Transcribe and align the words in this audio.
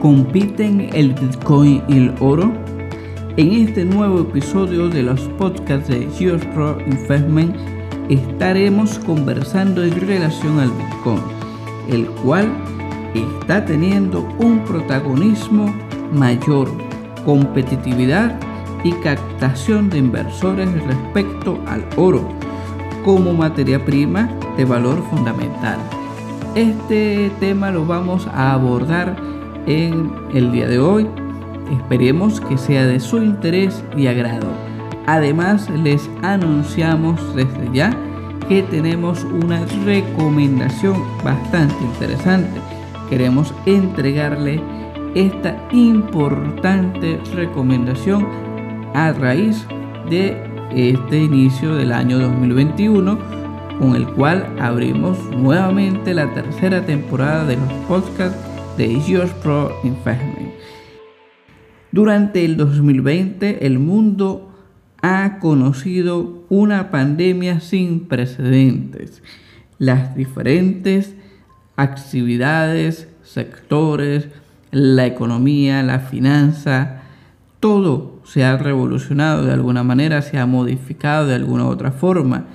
¿Compiten 0.00 0.90
el 0.92 1.12
Bitcoin 1.12 1.82
y 1.88 1.96
el 1.96 2.14
oro? 2.20 2.52
En 3.36 3.52
este 3.52 3.84
nuevo 3.84 4.20
episodio 4.20 4.88
de 4.88 5.02
los 5.02 5.20
podcasts 5.38 5.88
de 5.88 6.06
US 6.06 6.44
Pro 6.54 6.78
Investment 6.86 7.56
estaremos 8.08 9.00
conversando 9.00 9.82
en 9.82 10.00
relación 10.00 10.60
al 10.60 10.70
Bitcoin, 10.70 11.20
el 11.88 12.06
cual 12.22 12.48
está 13.12 13.64
teniendo 13.64 14.20
un 14.38 14.60
protagonismo 14.64 15.74
mayor, 16.12 16.70
competitividad 17.24 18.38
y 18.84 18.92
captación 18.92 19.90
de 19.90 19.98
inversores 19.98 20.70
respecto 20.84 21.58
al 21.66 21.84
oro 21.96 22.22
como 23.04 23.32
materia 23.32 23.84
prima 23.84 24.30
de 24.56 24.64
valor 24.64 25.02
fundamental. 25.10 25.78
Este 26.54 27.32
tema 27.40 27.72
lo 27.72 27.84
vamos 27.84 28.28
a 28.28 28.52
abordar 28.52 29.37
en 29.68 30.10
el 30.32 30.50
día 30.50 30.66
de 30.66 30.80
hoy. 30.80 31.06
Esperemos 31.70 32.40
que 32.40 32.56
sea 32.56 32.86
de 32.86 32.98
su 32.98 33.18
interés 33.18 33.84
y 33.96 34.06
agrado. 34.06 34.46
Además, 35.06 35.68
les 35.70 36.08
anunciamos 36.22 37.20
desde 37.36 37.70
ya 37.72 37.96
que 38.48 38.62
tenemos 38.62 39.24
una 39.24 39.64
recomendación 39.84 40.96
bastante 41.22 41.76
interesante. 41.84 42.60
Queremos 43.10 43.54
entregarle 43.66 44.60
esta 45.14 45.56
importante 45.72 47.20
recomendación 47.34 48.26
a 48.94 49.12
raíz 49.12 49.66
de 50.08 50.36
este 50.74 51.18
inicio 51.22 51.74
del 51.74 51.92
año 51.92 52.18
2021 52.18 53.18
con 53.78 53.94
el 53.94 54.06
cual 54.08 54.46
abrimos 54.60 55.18
nuevamente 55.30 56.12
la 56.12 56.32
tercera 56.34 56.84
temporada 56.84 57.44
de 57.44 57.56
los 57.56 57.72
podcasts 57.86 58.47
Yours 58.86 59.32
Pro 59.42 59.80
Investment. 59.82 60.52
Durante 61.90 62.44
el 62.44 62.56
2020 62.56 63.66
el 63.66 63.80
mundo 63.80 64.54
ha 65.02 65.38
conocido 65.40 66.44
una 66.48 66.90
pandemia 66.90 67.60
sin 67.60 68.06
precedentes. 68.06 69.22
Las 69.78 70.14
diferentes 70.14 71.14
actividades, 71.74 73.08
sectores, 73.24 74.28
la 74.70 75.06
economía, 75.06 75.82
la 75.82 75.98
finanza, 75.98 77.02
todo 77.58 78.20
se 78.24 78.44
ha 78.44 78.56
revolucionado 78.58 79.44
de 79.44 79.52
alguna 79.52 79.82
manera, 79.82 80.22
se 80.22 80.38
ha 80.38 80.46
modificado 80.46 81.26
de 81.26 81.34
alguna 81.34 81.66
otra 81.66 81.90
forma. 81.90 82.46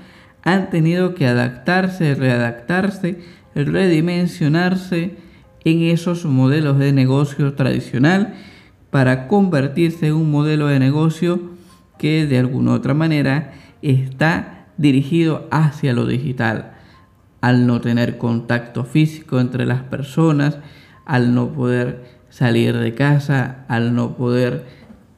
Han 0.43 0.69
tenido 0.69 1.15
que 1.15 1.27
adaptarse, 1.27 2.15
readaptarse, 2.15 3.19
redimensionarse 3.55 5.22
en 5.65 5.81
esos 5.83 6.25
modelos 6.25 6.77
de 6.79 6.91
negocio 6.93 7.53
tradicional 7.53 8.35
para 8.89 9.27
convertirse 9.27 10.07
en 10.07 10.13
un 10.13 10.31
modelo 10.31 10.67
de 10.67 10.79
negocio 10.79 11.39
que 11.97 12.25
de 12.25 12.37
alguna 12.37 12.73
otra 12.73 12.93
manera 12.93 13.53
está 13.81 14.67
dirigido 14.77 15.47
hacia 15.51 15.93
lo 15.93 16.05
digital. 16.05 16.73
Al 17.41 17.67
no 17.67 17.81
tener 17.81 18.17
contacto 18.17 18.85
físico 18.85 19.39
entre 19.39 19.65
las 19.65 19.81
personas, 19.83 20.59
al 21.05 21.33
no 21.33 21.51
poder 21.53 22.03
salir 22.29 22.77
de 22.77 22.93
casa, 22.93 23.65
al 23.67 23.95
no 23.95 24.15
poder 24.15 24.65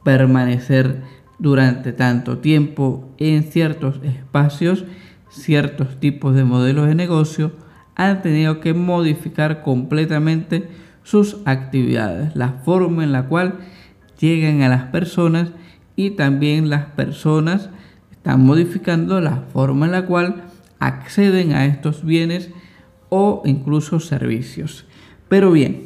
permanecer 0.04 1.02
durante 1.38 1.92
tanto 1.92 2.38
tiempo 2.38 3.14
en 3.18 3.42
ciertos 3.44 4.00
espacios, 4.02 4.84
ciertos 5.28 6.00
tipos 6.00 6.34
de 6.34 6.44
modelos 6.44 6.88
de 6.88 6.94
negocio, 6.94 7.52
han 7.96 8.22
tenido 8.22 8.60
que 8.60 8.74
modificar 8.74 9.62
completamente 9.62 10.68
sus 11.02 11.38
actividades, 11.44 12.36
la 12.36 12.60
forma 12.64 13.02
en 13.02 13.12
la 13.12 13.26
cual 13.26 13.54
llegan 14.20 14.62
a 14.62 14.68
las 14.68 14.84
personas 14.84 15.50
y 15.96 16.10
también 16.10 16.68
las 16.68 16.86
personas 16.86 17.70
están 18.12 18.44
modificando 18.44 19.20
la 19.20 19.44
forma 19.52 19.86
en 19.86 19.92
la 19.92 20.06
cual 20.06 20.44
acceden 20.78 21.52
a 21.52 21.64
estos 21.64 22.04
bienes 22.04 22.50
o 23.08 23.42
incluso 23.46 23.98
servicios. 23.98 24.84
Pero 25.28 25.50
bien, 25.52 25.84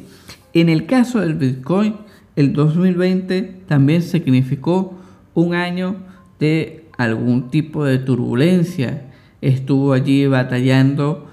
en 0.53 0.67
el 0.67 0.85
caso 0.85 1.21
del 1.21 1.35
Bitcoin, 1.35 1.95
el 2.35 2.53
2020 2.53 3.63
también 3.67 4.01
significó 4.01 4.99
un 5.33 5.53
año 5.53 5.95
de 6.39 6.85
algún 6.97 7.49
tipo 7.49 7.85
de 7.85 7.99
turbulencia. 7.99 9.03
Estuvo 9.41 9.93
allí 9.93 10.27
batallando 10.27 11.30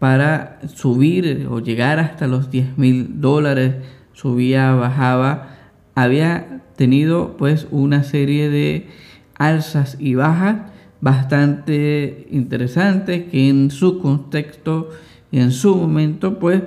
para 0.00 0.58
subir 0.66 1.46
o 1.48 1.60
llegar 1.60 2.00
hasta 2.00 2.26
los 2.26 2.50
10 2.50 2.78
mil 2.78 3.20
dólares, 3.20 3.76
subía, 4.14 4.72
bajaba, 4.72 5.56
había 5.94 6.62
tenido 6.74 7.36
pues 7.36 7.68
una 7.70 8.02
serie 8.02 8.48
de 8.48 8.88
alzas 9.36 9.98
y 10.00 10.14
bajas 10.14 10.62
bastante 11.02 12.26
interesantes 12.30 13.24
que 13.30 13.50
en 13.50 13.70
su 13.70 13.98
contexto 13.98 14.88
y 15.30 15.38
en 15.38 15.52
su 15.52 15.76
momento 15.76 16.38
pues 16.38 16.62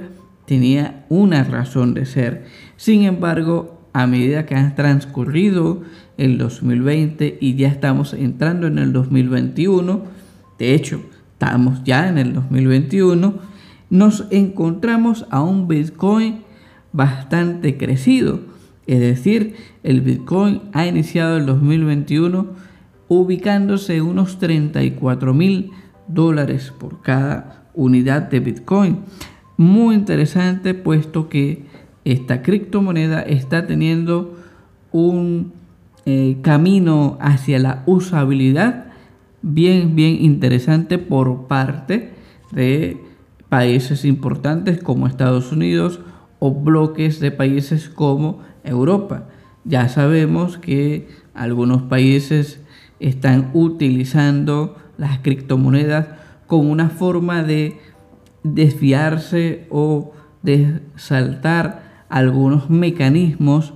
tenía 0.46 1.06
una 1.10 1.44
razón 1.44 1.96
de 1.96 2.06
ser. 2.06 2.46
Sin 2.78 3.04
embargo, 3.04 3.82
a 3.94 4.06
medida 4.06 4.46
que 4.46 4.56
ha 4.56 4.76
transcurrido 4.76 5.82
el 6.18 6.38
2020 6.38 7.40
y 7.42 7.56
ya 7.56 7.70
estamos 7.70 8.14
entrando 8.14 8.68
en 8.68 8.78
el 8.78 8.94
2021, 8.94 10.04
de 10.60 10.76
hecho, 10.76 11.02
ya 11.84 12.08
en 12.08 12.18
el 12.18 12.34
2021, 12.34 13.36
nos 13.90 14.26
encontramos 14.32 15.26
a 15.30 15.42
un 15.42 15.68
Bitcoin 15.68 16.42
bastante 16.92 17.78
crecido. 17.78 18.40
Es 18.88 19.00
decir, 19.00 19.56
el 19.84 20.02
Bitcoin 20.02 20.62
ha 20.74 20.86
iniciado 20.86 21.38
el 21.38 21.46
2021 21.46 22.48
ubicándose 23.08 24.02
unos 24.02 24.40
34 24.40 25.34
mil 25.34 25.72
dólares 26.08 26.74
por 26.78 27.02
cada 27.02 27.66
unidad 27.74 28.24
de 28.24 28.40
Bitcoin. 28.40 29.00
Muy 29.58 29.96
interesante 29.96 30.74
puesto 30.74 31.30
que 31.30 31.66
esta 32.06 32.42
criptomoneda 32.42 33.22
está 33.22 33.68
teniendo 33.68 34.38
un 34.92 35.54
eh, 36.06 36.38
camino 36.42 37.18
hacia 37.22 37.60
la 37.60 37.84
usabilidad 37.86 38.93
bien, 39.44 39.96
bien 39.96 40.18
interesante 40.24 40.98
por 40.98 41.48
parte 41.48 42.14
de 42.52 42.98
países 43.50 44.06
importantes 44.06 44.82
como 44.82 45.06
Estados 45.06 45.52
Unidos 45.52 46.00
o 46.40 46.52
bloques 46.52 47.20
de 47.20 47.30
países 47.32 47.90
como 47.90 48.40
Europa. 48.64 49.28
Ya 49.66 49.88
sabemos 49.90 50.58
que 50.58 51.08
algunos 51.36 51.84
países 51.84 52.62
están 53.00 53.52
utilizando 53.54 54.78
las 54.98 55.20
criptomonedas 55.20 56.08
como 56.48 56.72
una 56.72 56.90
forma 56.90 57.44
de 57.44 57.78
desviarse 58.44 59.68
o 59.70 60.14
de 60.42 60.82
saltar 60.96 62.06
algunos 62.10 62.70
mecanismos 62.70 63.74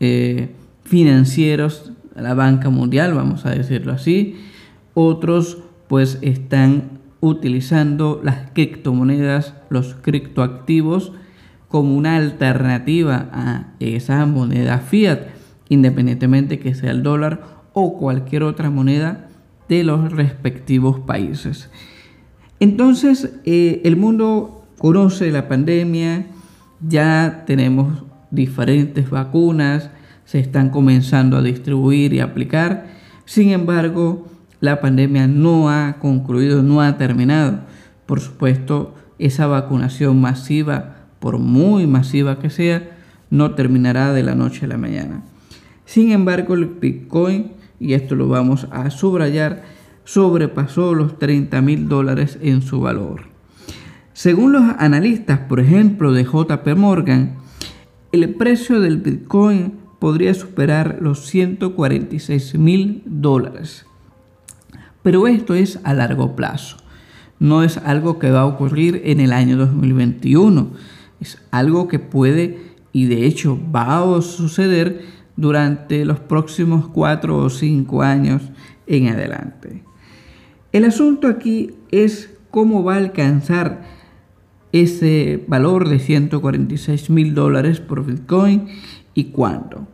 eh, 0.00 0.54
financieros 0.84 1.92
de 2.14 2.22
la 2.22 2.34
banca 2.34 2.68
mundial, 2.70 3.14
vamos 3.14 3.46
a 3.46 3.50
decirlo 3.50 3.92
así, 3.92 4.36
otros 5.06 5.58
pues 5.88 6.18
están 6.22 7.00
utilizando 7.20 8.20
las 8.22 8.50
criptomonedas, 8.52 9.54
los 9.68 9.94
criptoactivos, 9.94 11.12
como 11.68 11.96
una 11.96 12.16
alternativa 12.16 13.28
a 13.32 13.74
esa 13.78 14.26
moneda 14.26 14.78
fiat, 14.78 15.20
independientemente 15.68 16.58
que 16.58 16.74
sea 16.74 16.90
el 16.90 17.02
dólar 17.02 17.60
o 17.72 17.96
cualquier 17.98 18.42
otra 18.42 18.70
moneda 18.70 19.28
de 19.68 19.84
los 19.84 20.10
respectivos 20.12 20.98
países. 21.00 21.70
Entonces, 22.58 23.32
eh, 23.44 23.80
el 23.84 23.96
mundo 23.96 24.66
conoce 24.78 25.30
la 25.30 25.48
pandemia, 25.48 26.26
ya 26.86 27.44
tenemos 27.46 28.02
diferentes 28.30 29.10
vacunas, 29.10 29.90
se 30.24 30.40
están 30.40 30.70
comenzando 30.70 31.36
a 31.36 31.42
distribuir 31.42 32.12
y 32.12 32.20
aplicar. 32.20 32.86
Sin 33.24 33.50
embargo, 33.50 34.26
la 34.60 34.80
pandemia 34.80 35.26
no 35.26 35.70
ha 35.70 35.98
concluido, 35.98 36.62
no 36.62 36.80
ha 36.80 36.96
terminado. 36.98 37.60
Por 38.06 38.20
supuesto, 38.20 38.94
esa 39.18 39.46
vacunación 39.46 40.20
masiva, 40.20 40.96
por 41.18 41.38
muy 41.38 41.86
masiva 41.86 42.38
que 42.38 42.50
sea, 42.50 42.96
no 43.30 43.54
terminará 43.54 44.12
de 44.12 44.22
la 44.22 44.34
noche 44.34 44.66
a 44.66 44.68
la 44.68 44.76
mañana. 44.78 45.22
Sin 45.84 46.12
embargo, 46.12 46.54
el 46.54 46.66
Bitcoin, 46.66 47.52
y 47.78 47.94
esto 47.94 48.14
lo 48.14 48.28
vamos 48.28 48.66
a 48.70 48.90
subrayar, 48.90 49.62
sobrepasó 50.04 50.94
los 50.94 51.18
30 51.18 51.60
mil 51.62 51.88
dólares 51.88 52.38
en 52.42 52.62
su 52.62 52.80
valor. 52.80 53.22
Según 54.12 54.52
los 54.52 54.62
analistas, 54.78 55.38
por 55.40 55.60
ejemplo, 55.60 56.12
de 56.12 56.24
JP 56.24 56.76
Morgan, 56.76 57.36
el 58.12 58.34
precio 58.34 58.80
del 58.80 58.98
Bitcoin 58.98 59.74
podría 59.98 60.34
superar 60.34 60.98
los 61.00 61.26
146 61.26 62.58
mil 62.58 63.02
dólares. 63.06 63.86
Pero 65.02 65.26
esto 65.26 65.54
es 65.54 65.80
a 65.84 65.94
largo 65.94 66.36
plazo. 66.36 66.76
No 67.38 67.62
es 67.62 67.78
algo 67.78 68.18
que 68.18 68.30
va 68.30 68.40
a 68.40 68.46
ocurrir 68.46 69.00
en 69.04 69.20
el 69.20 69.32
año 69.32 69.56
2021. 69.56 70.72
Es 71.20 71.38
algo 71.50 71.88
que 71.88 71.98
puede 71.98 72.58
y 72.92 73.06
de 73.06 73.26
hecho 73.26 73.58
va 73.74 73.98
a 73.98 74.22
suceder 74.22 75.02
durante 75.36 76.04
los 76.04 76.20
próximos 76.20 76.88
cuatro 76.88 77.38
o 77.38 77.48
cinco 77.48 78.02
años 78.02 78.42
en 78.86 79.08
adelante. 79.08 79.82
El 80.72 80.84
asunto 80.84 81.28
aquí 81.28 81.70
es 81.90 82.30
cómo 82.50 82.84
va 82.84 82.94
a 82.94 82.98
alcanzar 82.98 83.82
ese 84.72 85.42
valor 85.48 85.88
de 85.88 85.98
146 85.98 87.10
mil 87.10 87.34
dólares 87.34 87.80
por 87.80 88.04
Bitcoin 88.04 88.68
y 89.14 89.24
cuándo. 89.24 89.88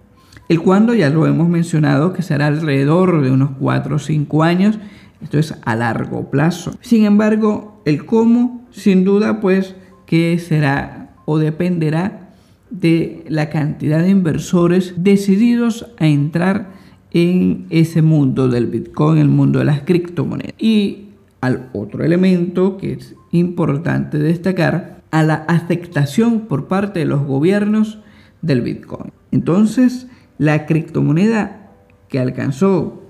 El 0.49 0.61
cuándo 0.61 0.95
ya 0.95 1.11
lo 1.11 1.27
hemos 1.27 1.49
mencionado 1.49 2.13
que 2.13 2.23
será 2.23 2.47
alrededor 2.47 3.23
de 3.23 3.31
unos 3.33 3.51
4 3.59 3.97
o 3.97 3.99
5 3.99 4.43
años, 4.45 4.79
esto 5.23 5.39
es 5.39 5.55
a 5.65 5.75
largo 5.75 6.31
plazo. 6.31 6.73
Sin 6.81 7.05
embargo, 7.05 7.81
el 7.85 8.05
cómo, 8.05 8.65
sin 8.71 9.05
duda, 9.05 9.41
pues 9.41 9.75
que 10.07 10.39
será 10.39 11.15
o 11.25 11.39
dependerá 11.39 12.31
de 12.71 13.25
la 13.29 13.51
cantidad 13.51 14.03
de 14.03 14.11
inversores 14.11 14.95
decididos 14.97 15.87
a 15.99 16.07
entrar 16.07 16.75
en 17.11 17.67
ese 17.71 18.03
mundo 18.03 18.49
del 18.49 18.67
Bitcoin, 18.67 19.19
el 19.19 19.29
mundo 19.29 19.59
de 19.59 19.65
las 19.65 19.83
criptomonedas. 19.83 20.55
Y 20.59 21.07
al 21.41 21.71
otro 21.73 22.05
elemento 22.05 22.77
que 22.77 22.93
es 22.93 23.15
importante 23.33 24.19
destacar, 24.19 24.97
a 25.11 25.23
la 25.23 25.35
aceptación 25.35 26.41
por 26.41 26.67
parte 26.67 26.99
de 26.99 27.07
los 27.07 27.25
gobiernos 27.25 28.01
del 28.43 28.61
Bitcoin. 28.61 29.13
Entonces, 29.31 30.09
la 30.39 30.67
criptomoneda 30.67 31.71
que 32.09 32.19
alcanzó 32.19 33.03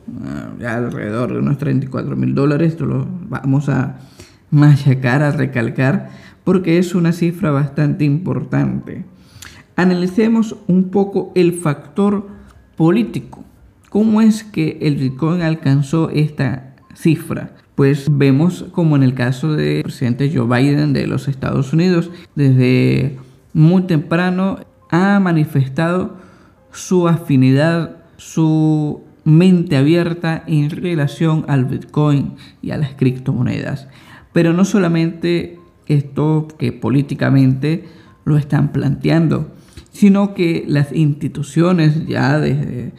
ya 0.60 0.76
alrededor 0.76 1.32
de 1.32 1.40
unos 1.40 1.58
34 1.58 2.16
mil 2.16 2.34
dólares, 2.34 2.72
esto 2.72 2.86
lo 2.86 3.06
vamos 3.28 3.68
a 3.68 3.98
machacar, 4.50 5.22
a 5.22 5.32
recalcar, 5.32 6.10
porque 6.44 6.78
es 6.78 6.94
una 6.94 7.12
cifra 7.12 7.50
bastante 7.50 8.04
importante. 8.04 9.04
Analicemos 9.74 10.56
un 10.68 10.90
poco 10.90 11.32
el 11.34 11.52
factor 11.52 12.28
político. 12.76 13.44
¿Cómo 13.90 14.20
es 14.20 14.44
que 14.44 14.78
el 14.82 14.96
Bitcoin 14.96 15.42
alcanzó 15.42 16.10
esta 16.10 16.74
cifra? 16.94 17.56
Pues 17.74 18.06
vemos 18.10 18.66
como 18.72 18.96
en 18.96 19.02
el 19.02 19.14
caso 19.14 19.54
del 19.54 19.82
presidente 19.82 20.32
Joe 20.34 20.46
Biden 20.46 20.92
de 20.92 21.06
los 21.06 21.28
Estados 21.28 21.72
Unidos, 21.72 22.10
desde 22.34 23.18
muy 23.52 23.82
temprano 23.82 24.60
ha 24.90 25.18
manifestado 25.20 26.16
su 26.76 27.08
afinidad, 27.08 27.96
su 28.18 29.00
mente 29.24 29.76
abierta 29.76 30.44
en 30.46 30.70
relación 30.70 31.44
al 31.48 31.64
Bitcoin 31.64 32.34
y 32.60 32.70
a 32.70 32.76
las 32.76 32.94
criptomonedas. 32.94 33.88
Pero 34.32 34.52
no 34.52 34.64
solamente 34.64 35.58
esto 35.86 36.46
que 36.58 36.72
políticamente 36.72 37.84
lo 38.24 38.36
están 38.36 38.72
planteando, 38.72 39.52
sino 39.90 40.34
que 40.34 40.64
las 40.68 40.92
instituciones 40.92 42.06
ya 42.06 42.38
desde, 42.38 42.92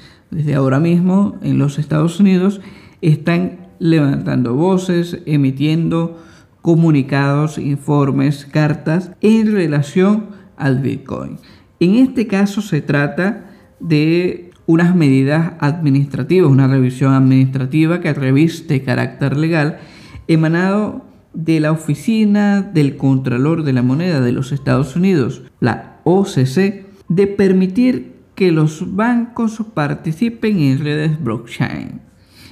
ahora 0.56 0.80
mismo 0.80 1.38
en 1.44 1.60
los 1.60 1.78
Estados 1.78 2.20
Unidos 2.20 2.62
están 3.02 3.68
levantando 3.78 4.56
voces, 4.56 5.20
emitiendo 5.28 6.18
comunicados, 6.64 7.60
informes, 7.60 8.46
cartas 8.46 9.12
en 9.22 9.52
relación 9.52 10.30
al 10.58 10.80
Bitcoin. 10.80 11.38
En 11.80 11.96
este 11.96 12.26
caso 12.26 12.64
se 12.64 12.82
trata 12.82 13.47
de 13.80 14.52
unas 14.66 14.96
medidas 14.96 15.54
administrativas, 15.60 16.52
una 16.52 16.68
revisión 16.68 17.14
administrativa 17.14 18.02
que 18.02 18.14
reviste 18.14 18.84
carácter 18.84 19.38
legal 19.38 19.80
emanado 20.28 21.06
de 21.34 21.60
la 21.60 21.72
Oficina 21.72 22.62
del 22.62 22.98
Contralor 22.98 23.64
de 23.64 23.74
la 23.74 23.82
Moneda 23.82 24.22
de 24.22 24.32
los 24.32 24.52
Estados 24.52 24.96
Unidos, 24.96 25.44
la 25.60 26.00
OCC, 26.04 26.86
de 27.08 27.28
permitir 27.28 28.18
que 28.36 28.52
los 28.52 28.96
bancos 28.96 29.62
participen 29.74 30.60
en 30.60 30.80
redes 30.80 31.24
blockchain 31.24 32.02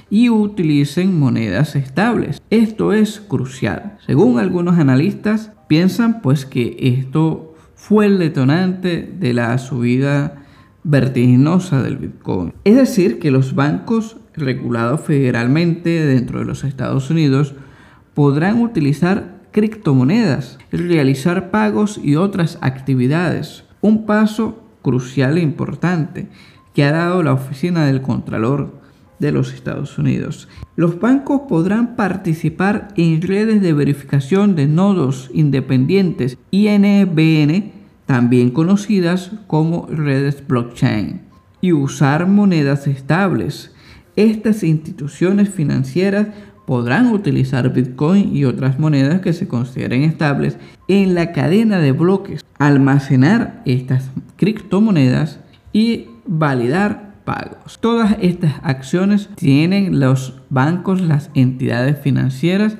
y 0.08 0.30
utilicen 0.30 1.18
monedas 1.18 1.76
estables. 1.76 2.40
Esto 2.50 2.92
es 2.92 3.20
crucial. 3.20 3.98
Según 4.06 4.38
algunos 4.38 4.78
analistas, 4.78 5.52
piensan 5.68 6.22
pues 6.22 6.46
que 6.46 6.76
esto 6.80 7.54
fue 7.74 8.06
el 8.06 8.18
detonante 8.18 9.02
de 9.18 9.32
la 9.32 9.58
subida 9.58 10.45
vertiginosa 10.88 11.82
del 11.82 11.96
Bitcoin. 11.96 12.54
Es 12.62 12.76
decir, 12.76 13.18
que 13.18 13.32
los 13.32 13.56
bancos 13.56 14.18
regulados 14.34 15.00
federalmente 15.00 16.06
dentro 16.06 16.38
de 16.38 16.44
los 16.44 16.62
Estados 16.62 17.10
Unidos 17.10 17.54
podrán 18.14 18.62
utilizar 18.62 19.40
criptomonedas, 19.50 20.58
realizar 20.70 21.50
pagos 21.50 21.98
y 22.02 22.14
otras 22.14 22.58
actividades. 22.60 23.64
Un 23.80 24.06
paso 24.06 24.62
crucial 24.82 25.38
e 25.38 25.42
importante 25.42 26.28
que 26.72 26.84
ha 26.84 26.92
dado 26.92 27.24
la 27.24 27.32
Oficina 27.32 27.86
del 27.86 28.00
Contralor 28.00 28.80
de 29.18 29.32
los 29.32 29.52
Estados 29.54 29.98
Unidos. 29.98 30.46
Los 30.76 31.00
bancos 31.00 31.42
podrán 31.48 31.96
participar 31.96 32.88
en 32.96 33.22
redes 33.22 33.60
de 33.60 33.72
verificación 33.72 34.54
de 34.54 34.68
nodos 34.68 35.30
independientes 35.32 36.38
INBN 36.52 37.75
también 38.06 38.50
conocidas 38.50 39.32
como 39.46 39.86
redes 39.86 40.46
blockchain, 40.46 41.22
y 41.60 41.72
usar 41.72 42.26
monedas 42.26 42.86
estables. 42.86 43.72
Estas 44.14 44.62
instituciones 44.62 45.50
financieras 45.50 46.28
podrán 46.66 47.12
utilizar 47.12 47.72
Bitcoin 47.72 48.34
y 48.34 48.44
otras 48.44 48.78
monedas 48.78 49.20
que 49.20 49.32
se 49.32 49.48
consideren 49.48 50.02
estables 50.02 50.58
en 50.88 51.14
la 51.14 51.32
cadena 51.32 51.78
de 51.78 51.92
bloques, 51.92 52.44
almacenar 52.58 53.62
estas 53.64 54.10
criptomonedas 54.36 55.40
y 55.72 56.06
validar 56.26 57.14
pagos. 57.24 57.78
Todas 57.80 58.16
estas 58.20 58.54
acciones 58.62 59.28
tienen 59.36 60.00
los 60.00 60.40
bancos, 60.50 61.00
las 61.00 61.30
entidades 61.34 61.98
financieras, 62.00 62.76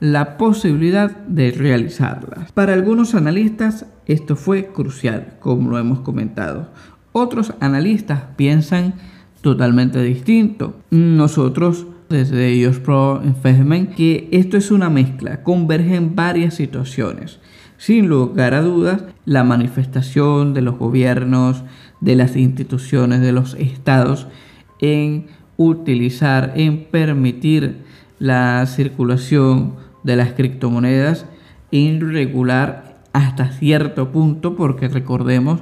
la 0.00 0.36
posibilidad 0.36 1.10
de 1.10 1.50
realizarlas. 1.50 2.52
Para 2.52 2.74
algunos 2.74 3.14
analistas 3.14 3.86
esto 4.06 4.36
fue 4.36 4.66
crucial, 4.66 5.34
como 5.40 5.70
lo 5.70 5.78
hemos 5.78 6.00
comentado. 6.00 6.68
Otros 7.12 7.54
analistas 7.60 8.22
piensan 8.36 8.94
totalmente 9.40 10.02
distinto. 10.02 10.76
Nosotros 10.90 11.86
desde 12.08 12.48
ellos 12.48 12.78
Pro 12.78 13.20
Investment 13.22 13.94
que 13.94 14.28
esto 14.32 14.56
es 14.56 14.70
una 14.70 14.90
mezcla, 14.90 15.42
convergen 15.42 16.14
varias 16.14 16.54
situaciones. 16.54 17.38
Sin 17.76 18.08
lugar 18.08 18.54
a 18.54 18.62
dudas, 18.62 19.04
la 19.24 19.44
manifestación 19.44 20.54
de 20.54 20.62
los 20.62 20.78
gobiernos, 20.78 21.62
de 22.00 22.16
las 22.16 22.36
instituciones, 22.36 23.20
de 23.20 23.32
los 23.32 23.54
estados 23.54 24.26
en 24.80 25.26
utilizar, 25.56 26.54
en 26.56 26.84
permitir 26.84 27.84
la 28.18 28.64
circulación 28.66 29.74
de 30.08 30.16
las 30.16 30.32
criptomonedas 30.32 31.26
en 31.70 32.00
regular 32.00 32.96
hasta 33.12 33.52
cierto 33.52 34.10
punto 34.10 34.56
porque 34.56 34.88
recordemos 34.88 35.60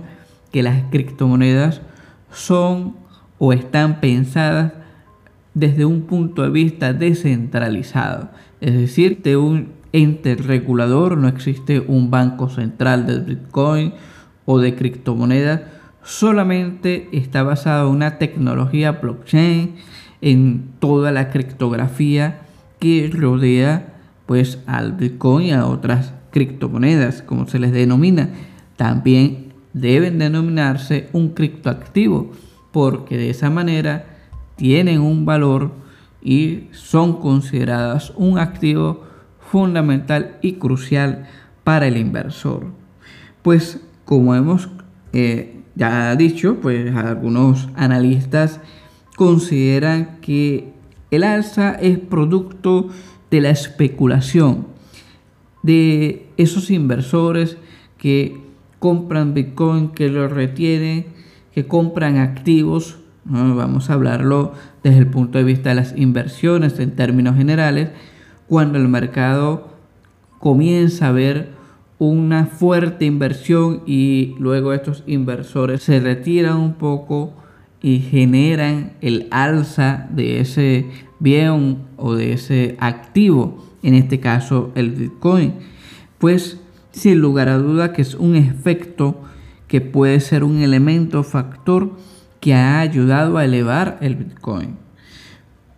que 0.53 0.62
las 0.62 0.85
criptomonedas 0.91 1.83
son 2.31 2.95
o 3.38 3.53
están 3.53 3.99
pensadas 4.00 4.73
desde 5.53 5.85
un 5.85 6.03
punto 6.03 6.43
de 6.43 6.50
vista 6.50 6.93
descentralizado, 6.93 8.31
es 8.61 8.75
decir, 8.75 9.21
de 9.23 9.37
un 9.37 9.73
ente 9.93 10.37
regulador, 10.37 11.17
no 11.17 11.26
existe 11.26 11.81
un 11.81 12.11
banco 12.11 12.49
central 12.49 13.07
del 13.07 13.23
Bitcoin 13.23 13.95
o 14.45 14.61
de 14.61 14.76
criptomonedas, 14.76 15.62
solamente 16.05 17.09
está 17.11 17.43
basado 17.43 17.88
en 17.88 17.97
una 17.97 18.19
tecnología 18.19 18.93
blockchain, 18.93 19.75
en 20.21 20.69
toda 20.79 21.11
la 21.11 21.31
criptografía 21.31 22.43
que 22.79 23.11
rodea 23.12 23.96
pues 24.26 24.59
al 24.66 24.92
Bitcoin 24.92 25.47
y 25.47 25.52
a 25.52 25.66
otras 25.66 26.12
criptomonedas, 26.30 27.23
como 27.23 27.47
se 27.47 27.59
les 27.59 27.73
denomina, 27.73 28.30
también 28.76 29.54
deben 29.73 30.18
denominarse 30.18 31.09
un 31.12 31.30
criptoactivo, 31.30 32.33
porque 32.73 33.16
de 33.16 33.30
esa 33.30 33.50
manera 33.50 34.04
tienen 34.56 35.00
un 35.00 35.25
valor 35.25 35.73
y 36.23 36.68
son 36.73 37.21
consideradas 37.21 38.12
un 38.16 38.38
activo 38.38 39.04
fundamental 39.38 40.38
y 40.42 40.54
crucial 40.54 41.26
para 41.62 41.87
el 41.87 41.97
inversor. 41.97 42.66
Pues 43.42 43.80
como 44.04 44.35
hemos 44.35 44.68
eh, 45.12 45.62
ya 45.75 46.16
dicho, 46.16 46.59
pues 46.61 46.95
algunos 46.95 47.68
analistas 47.76 48.61
consideran 49.16 50.18
que 50.21 50.73
el 51.11 51.23
alza 51.23 51.73
es 51.73 51.99
producto 51.99 52.88
la 53.30 53.50
especulación 53.50 54.66
de 55.62 56.26
esos 56.37 56.71
inversores 56.71 57.56
que 57.99 58.37
compran 58.78 59.35
Bitcoin, 59.35 59.88
que 59.88 60.09
lo 60.09 60.28
retienen, 60.28 61.06
que 61.52 61.66
compran 61.66 62.18
activos. 62.18 62.99
Vamos 63.25 63.90
a 63.90 63.95
hablarlo 63.95 64.52
desde 64.83 64.99
el 64.99 65.09
punto 65.09 65.38
de 65.38 65.45
vista 65.45 65.71
de 65.71 65.75
las 65.75 65.97
inversiones 65.97 66.78
en 66.78 66.95
términos 66.95 67.37
generales, 67.37 67.90
cuando 68.47 68.78
el 68.78 68.88
mercado 68.88 69.68
comienza 70.38 71.09
a 71.09 71.12
ver 71.12 71.50
una 71.99 72.47
fuerte 72.47 73.04
inversión 73.06 73.83
y 73.87 74.35
luego 74.38 74.73
estos 74.73 75.02
inversores 75.06 75.83
se 75.83 75.99
retiran 75.99 76.59
un 76.59 76.75
poco 76.75 77.33
y 77.83 78.00
generan 78.00 78.92
el 79.00 79.26
alza 79.30 80.06
de 80.11 80.40
ese 80.40 80.87
bien 81.19 81.79
o 81.97 82.15
de 82.15 82.33
ese 82.33 82.77
activo, 82.81 83.65
en 83.83 83.95
este 83.95 84.21
caso 84.21 84.73
el 84.75 84.91
Bitcoin, 84.91 85.55
pues 86.19 86.61
sin 86.93 87.21
lugar 87.21 87.49
a 87.49 87.59
duda 87.59 87.93
que 87.93 88.03
es 88.03 88.15
un 88.15 88.37
efecto 88.37 89.23
que 89.69 89.81
puede 89.81 90.21
ser 90.21 90.45
un 90.45 90.63
elemento 90.63 91.23
factor 91.23 91.97
que 92.41 92.55
ha 92.55 92.81
ayudado 92.81 93.39
a 93.39 93.45
elevar 93.45 93.99
el 94.01 94.17
Bitcoin. 94.17 94.77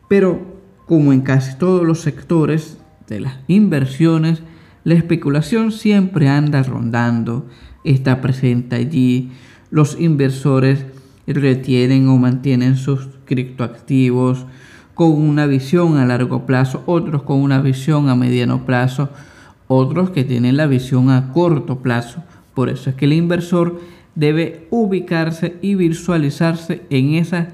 Pero 0.09 0.59
como 0.87 1.13
en 1.13 1.21
casi 1.21 1.57
todos 1.59 1.85
los 1.87 2.01
sectores 2.01 2.79
de 3.09 3.21
las 3.21 3.39
inversiones, 3.47 4.43
la 4.85 4.95
especulación 4.95 5.73
siempre 5.73 6.29
anda 6.29 6.63
rondando, 6.63 7.47
está 7.85 8.21
presente 8.21 8.77
allí, 8.77 9.31
los 9.71 10.01
inversores 10.01 10.87
retienen 11.27 12.09
o 12.09 12.17
mantienen 12.17 12.77
sus 12.77 13.09
criptoactivos 13.27 14.47
con 14.99 15.13
una 15.13 15.47
visión 15.47 15.97
a 15.97 16.05
largo 16.05 16.45
plazo, 16.45 16.83
otros 16.87 17.23
con 17.23 17.41
una 17.41 17.61
visión 17.61 18.09
a 18.09 18.17
mediano 18.17 18.67
plazo, 18.67 19.11
otros 19.69 20.11
que 20.11 20.25
tienen 20.25 20.57
la 20.57 20.67
visión 20.67 21.09
a 21.11 21.33
corto 21.33 21.79
plazo. 21.79 22.25
Por 22.53 22.69
eso 22.69 22.91
es 22.91 22.97
que 22.97 23.05
el 23.05 23.13
inversor 23.13 23.81
debe 24.17 24.67
ubicarse 24.71 25.57
y 25.63 25.77
visualizarse 25.77 26.83
en 26.91 27.15
esas 27.15 27.47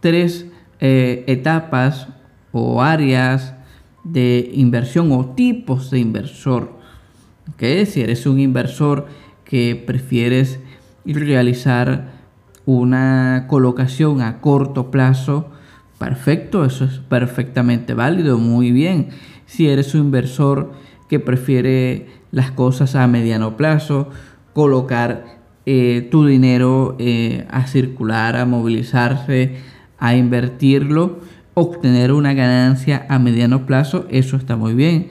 tres 0.00 0.44
eh, 0.80 1.24
etapas 1.28 2.08
o 2.52 2.82
áreas 2.82 3.54
de 4.04 4.50
inversión 4.52 5.12
o 5.12 5.30
tipos 5.30 5.90
de 5.90 5.98
inversor. 5.98 6.72
¿Okay? 7.54 7.86
Si 7.86 8.02
eres 8.02 8.26
un 8.26 8.38
inversor 8.38 9.06
que 9.46 9.82
prefieres 9.86 10.60
realizar 11.06 12.12
una 12.66 13.46
colocación 13.48 14.20
a 14.20 14.42
corto 14.42 14.90
plazo, 14.90 15.52
perfecto, 16.02 16.64
eso 16.64 16.84
es 16.84 16.98
perfectamente 16.98 17.94
válido, 17.94 18.36
muy 18.36 18.72
bien. 18.72 19.10
Si 19.46 19.68
eres 19.68 19.94
un 19.94 20.06
inversor 20.06 20.72
que 21.08 21.20
prefiere 21.20 22.08
las 22.32 22.50
cosas 22.50 22.96
a 22.96 23.06
mediano 23.06 23.56
plazo, 23.56 24.08
colocar 24.52 25.38
eh, 25.64 26.08
tu 26.10 26.26
dinero 26.26 26.96
eh, 26.98 27.46
a 27.52 27.68
circular, 27.68 28.34
a 28.34 28.46
movilizarse, 28.46 29.58
a 29.96 30.16
invertirlo, 30.16 31.20
obtener 31.54 32.10
una 32.10 32.34
ganancia 32.34 33.06
a 33.08 33.20
mediano 33.20 33.64
plazo, 33.64 34.06
eso 34.10 34.36
está 34.36 34.56
muy 34.56 34.74
bien. 34.74 35.10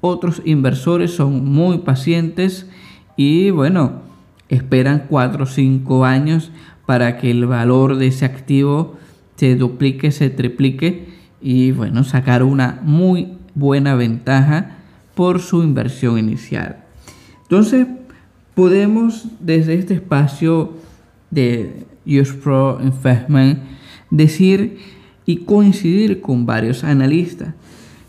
Otros 0.00 0.40
inversores 0.44 1.10
son 1.10 1.46
muy 1.46 1.78
pacientes 1.78 2.68
y 3.16 3.50
bueno, 3.50 4.02
esperan 4.48 5.06
4 5.08 5.42
o 5.42 5.46
5 5.46 6.04
años 6.04 6.52
para 6.86 7.18
que 7.18 7.32
el 7.32 7.44
valor 7.46 7.96
de 7.96 8.06
ese 8.06 8.24
activo 8.24 8.98
se 9.38 9.54
duplique, 9.54 10.10
se 10.10 10.30
triplique 10.30 11.06
y 11.40 11.70
bueno, 11.70 12.02
sacar 12.02 12.42
una 12.42 12.80
muy 12.82 13.38
buena 13.54 13.94
ventaja 13.94 14.78
por 15.14 15.40
su 15.40 15.62
inversión 15.62 16.18
inicial. 16.18 16.84
Entonces, 17.42 17.86
podemos 18.54 19.28
desde 19.38 19.74
este 19.74 19.94
espacio 19.94 20.74
de 21.30 21.86
US 22.04 22.32
Pro 22.32 22.80
Investment 22.82 23.60
decir 24.10 24.78
y 25.24 25.38
coincidir 25.38 26.20
con 26.20 26.44
varios 26.44 26.82
analistas 26.82 27.54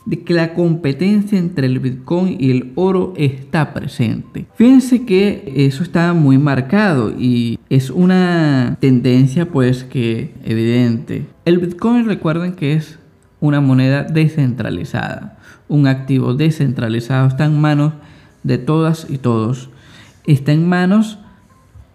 de 0.06 0.24
que 0.24 0.34
la 0.34 0.53
competencia 0.53 1.38
entre 1.38 1.68
el 1.68 1.79
Bitcoin 1.79 2.38
y 2.39 2.51
el 2.51 2.72
oro 2.75 3.13
está 3.18 3.74
presente. 3.74 4.48
Fíjense 4.56 5.06
que 5.06 5.53
eso 5.56 5.84
está 5.84 6.13
muy 6.13 6.38
marcado 6.38 7.13
y 7.18 7.60
es 7.70 7.89
una 7.89 8.77
tendencia 8.79 9.50
pues 9.51 9.84
que 9.84 10.34
evidente. 10.44 11.27
El 11.46 11.60
Bitcoin 11.60 12.06
recuerden 12.06 12.53
que 12.53 12.74
es 12.74 13.00
una 13.39 13.62
moneda 13.62 14.03
descentralizada, 14.03 15.38
un 15.68 15.88
activo 15.88 16.34
descentralizado, 16.34 17.27
está 17.27 17.46
en 17.46 17.60
manos 17.60 17.94
de 18.44 18.58
todas 18.58 19.08
y 19.10 19.18
todos. 19.18 19.70
Está 20.25 20.51
en 20.51 20.68
manos 20.68 21.20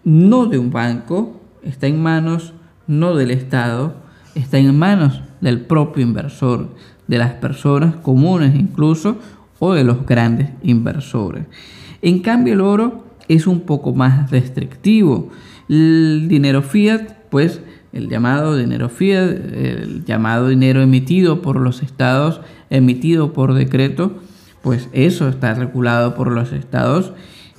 no 0.03 0.45
de 0.45 0.57
un 0.57 0.71
banco, 0.71 1.41
está 1.63 1.87
en 1.87 2.01
manos 2.01 2.53
no 2.87 3.15
del 3.15 3.31
Estado, 3.31 3.95
está 4.35 4.57
en 4.57 4.77
manos 4.77 5.21
del 5.41 5.61
propio 5.61 6.03
inversor, 6.03 6.69
de 7.07 7.17
las 7.17 7.33
personas 7.33 7.95
comunes 7.97 8.55
incluso 8.55 9.17
o 9.59 9.73
de 9.73 9.83
los 9.83 10.05
grandes 10.05 10.49
inversores. 10.63 11.45
En 12.01 12.19
cambio 12.19 12.53
el 12.53 12.61
oro 12.61 13.05
es 13.27 13.47
un 13.47 13.61
poco 13.61 13.93
más 13.93 14.31
restrictivo. 14.31 15.29
El 15.69 16.27
dinero 16.27 16.61
fiat, 16.61 17.11
pues 17.29 17.61
el 17.93 18.09
llamado 18.09 18.55
dinero 18.57 18.89
fiat, 18.89 19.29
el 19.53 20.05
llamado 20.05 20.49
dinero 20.49 20.81
emitido 20.81 21.41
por 21.41 21.59
los 21.59 21.81
estados, 21.81 22.41
emitido 22.69 23.33
por 23.33 23.53
decreto, 23.53 24.19
pues 24.61 24.89
eso 24.91 25.29
está 25.29 25.53
regulado 25.53 26.15
por 26.15 26.31
los 26.31 26.51
estados 26.51 27.13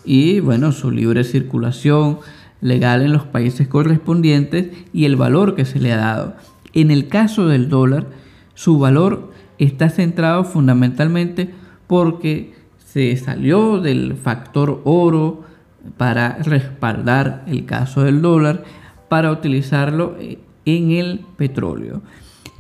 y 0.05 0.41
bueno, 0.41 0.73
su 0.73 0.91
libre 0.91 1.25
circulación 1.25 2.19
legal 2.61 3.03
en 3.03 3.13
los 3.13 3.25
países 3.25 3.69
correspondientes 3.69 4.69
y 4.93 5.05
el 5.05 5.17
valor 5.17 5.55
que 5.55 5.65
se 5.65 5.81
le 5.81 5.93
ha 5.93 5.97
dado. 5.97 6.37
En 6.73 6.91
el 6.91 7.09
caso 7.09 7.49
del 7.49 7.69
dólar, 7.69 8.07
su 8.55 8.79
valor 8.79 9.33
está 9.59 9.89
centrado 9.89 10.45
fundamentalmente 10.45 11.51
porque 11.87 12.55
se 12.79 13.17
salió 13.17 13.81
del 13.81 14.15
factor 14.15 14.81
oro 14.85 15.45
para 15.97 16.39
respaldar 16.43 17.45
el 17.47 17.65
caso 17.65 18.03
del 18.03 18.23
dólar 18.23 18.65
para 19.09 19.31
utilizarlo 19.31 20.17
en 20.65 20.91
el 20.91 21.21
petróleo. 21.37 22.03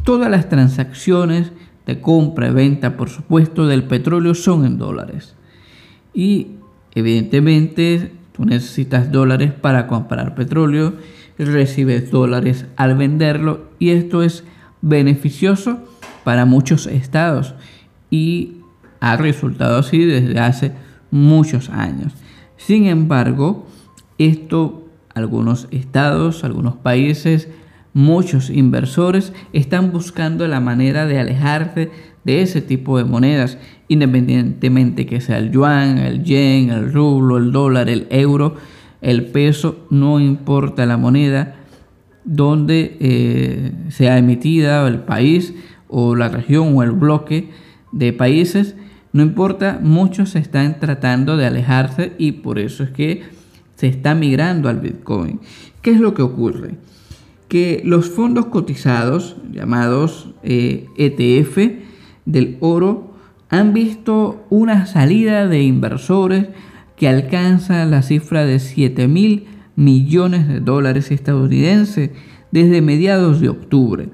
Todas 0.05 0.31
las 0.31 0.49
transacciones 0.49 1.53
de 1.87 2.01
compra 2.01 2.49
y 2.49 2.53
venta, 2.53 2.97
por 2.97 3.09
supuesto, 3.09 3.67
del 3.67 3.85
petróleo 3.85 4.35
son 4.35 4.65
en 4.65 4.79
dólares. 4.79 5.35
Y 6.15 6.49
evidentemente 6.95 8.13
tú 8.33 8.45
necesitas 8.45 9.11
dólares 9.11 9.53
para 9.53 9.87
comprar 9.87 10.35
petróleo, 10.35 10.95
recibes 11.39 12.11
dólares 12.11 12.67
al 12.77 12.97
venderlo 12.97 13.67
y 13.79 13.91
esto 13.91 14.23
es 14.23 14.45
beneficioso 14.81 15.81
para 16.27 16.45
muchos 16.45 16.89
estados 16.89 17.55
y 18.11 18.57
ha 18.99 19.17
resultado 19.17 19.79
así 19.79 20.05
desde 20.05 20.41
hace 20.41 20.73
muchos 21.13 21.71
años. 21.71 22.15
Sin 22.57 22.87
embargo, 22.87 23.69
esto 24.19 24.89
algunos 25.15 25.69
estados, 25.71 26.43
algunos 26.43 26.75
países, 26.75 27.49
muchos 27.95 28.51
inversores 28.51 29.33
están 29.53 29.93
buscando 29.93 30.49
la 30.49 30.59
manera 30.59 31.07
de 31.07 31.21
alejarse 31.21 31.93
de 32.25 32.43
ese 32.43 32.61
tipo 32.61 32.99
de 32.99 33.05
monedas, 33.05 33.57
independientemente 33.87 35.07
que 35.07 35.21
sea 35.21 35.39
el 35.39 35.53
yuan, 35.53 35.99
el 35.99 36.25
yen, 36.25 36.71
el 36.71 36.93
rublo, 36.93 37.39
el 37.39 37.53
dólar, 37.53 37.89
el 37.89 38.09
euro, 38.11 38.57
el 39.01 39.27
peso, 39.27 39.87
no 39.91 40.19
importa 40.19 40.87
la 40.87 40.97
moneda 40.97 41.55
donde 42.25 42.97
eh, 42.99 43.73
sea 43.91 44.19
emitida 44.19 44.87
el 44.89 44.99
país, 44.99 45.55
o 45.89 46.15
la 46.15 46.29
región 46.29 46.77
o 46.77 46.83
el 46.83 46.93
bloque 46.93 47.51
de 47.93 48.13
países, 48.13 48.77
no 49.13 49.23
importa, 49.23 49.81
muchos 49.83 50.37
están 50.37 50.79
tratando 50.79 51.37
de 51.37 51.47
alejarse 51.47 52.13
y 52.19 52.33
por 52.33 52.59
eso 52.59 52.83
es 52.85 52.91
que 52.91 53.23
se 53.77 53.87
está 53.87 54.15
migrando 54.15 54.69
al 54.69 54.81
Bitcoin. 54.81 55.41
¿Qué 55.83 55.93
es 55.93 56.01
lo 56.01 56.15
que 56.15 56.23
ocurre? 56.23 56.75
Que 57.49 57.81
los 57.85 58.11
fondos 58.11 58.47
cotizados, 58.47 59.37
llamados 59.51 60.35
ETF 60.43 61.59
eh, 61.59 61.65
e 61.65 61.83
del 62.25 62.57
oro, 62.61 63.15
han 63.49 63.73
visto 63.73 64.45
una 64.51 64.87
salida 64.87 65.47
de 65.47 65.63
inversores 65.63 66.49
que 66.97 67.09
alcanza 67.09 67.85
la 67.85 68.03
cifra 68.03 68.45
de 68.45 68.59
7 68.59 69.07
mil 69.07 69.47
millones 69.77 70.49
de 70.49 70.61
dólares 70.61 71.11
estadounidenses 71.11 72.11
desde 72.51 72.81
mediados 72.81 73.41
de 73.41 73.51
octubre, 73.51 74.09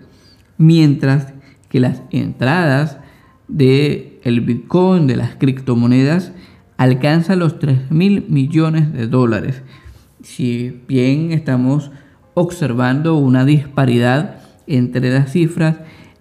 mientras 0.58 1.32
que 1.72 1.80
las 1.80 2.02
entradas 2.10 2.98
del 3.48 4.18
el 4.24 4.42
Bitcoin, 4.42 5.06
de 5.06 5.16
las 5.16 5.36
criptomonedas, 5.36 6.32
alcanzan 6.76 7.38
los 7.38 7.58
3 7.58 7.90
mil 7.90 8.26
millones 8.28 8.92
de 8.92 9.06
dólares. 9.06 9.62
si 10.20 10.82
bien 10.86 11.32
estamos 11.32 11.90
observando 12.34 13.16
una 13.16 13.46
disparidad 13.46 14.36
entre 14.66 15.10
las 15.10 15.32
cifras, 15.32 15.78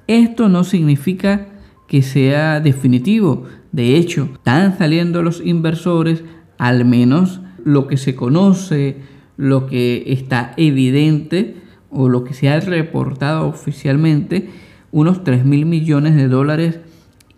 esto 0.08 0.48
no 0.48 0.64
significa 0.64 1.48
que 1.86 2.02
sea 2.02 2.62
definitivo. 2.62 3.44
De 3.74 3.98
hecho, 3.98 4.30
están 4.34 4.78
saliendo 4.78 5.22
los 5.22 5.46
inversores, 5.46 6.24
al 6.58 6.86
menos 6.86 7.42
lo 7.66 7.88
que 7.88 7.98
se 7.98 8.16
conoce, 8.16 9.02
lo 9.36 9.68
que 9.68 10.06
está 10.08 10.54
evidente 10.56 11.58
o 11.90 12.08
lo 12.08 12.24
que 12.24 12.34
se 12.34 12.50
ha 12.50 12.60
reportado 12.62 13.48
oficialmente, 13.48 14.50
unos 14.92 15.24
3 15.24 15.46
mil 15.46 15.66
millones 15.66 16.16
de 16.16 16.28
dólares 16.28 16.80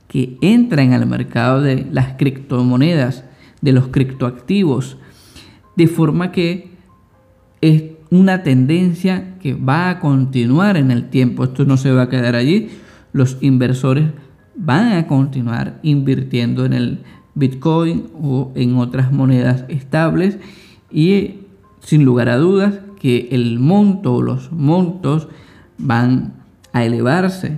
que 0.07 0.37
entran 0.41 0.93
al 0.93 1.05
mercado 1.05 1.61
de 1.61 1.87
las 1.91 2.13
criptomonedas, 2.13 3.25
de 3.61 3.71
los 3.71 3.87
criptoactivos, 3.87 4.97
de 5.75 5.87
forma 5.87 6.31
que 6.31 6.71
es 7.61 7.83
una 8.11 8.43
tendencia 8.43 9.39
que 9.39 9.55
va 9.55 9.89
a 9.89 9.99
continuar 9.99 10.77
en 10.77 10.91
el 10.91 11.09
tiempo. 11.09 11.43
Esto 11.43 11.65
no 11.65 11.77
se 11.77 11.91
va 11.91 12.03
a 12.03 12.09
quedar 12.09 12.35
allí. 12.35 12.69
Los 13.11 13.37
inversores 13.41 14.11
van 14.55 14.93
a 14.93 15.07
continuar 15.07 15.79
invirtiendo 15.81 16.65
en 16.65 16.73
el 16.73 16.99
Bitcoin 17.33 18.07
o 18.21 18.51
en 18.55 18.75
otras 18.77 19.11
monedas 19.11 19.65
estables 19.67 20.37
y 20.91 21.39
sin 21.79 22.05
lugar 22.05 22.29
a 22.29 22.37
dudas 22.37 22.79
que 22.99 23.29
el 23.31 23.59
monto 23.59 24.13
o 24.13 24.21
los 24.21 24.51
montos 24.51 25.27
van 25.77 26.42
a 26.73 26.83
elevarse 26.83 27.57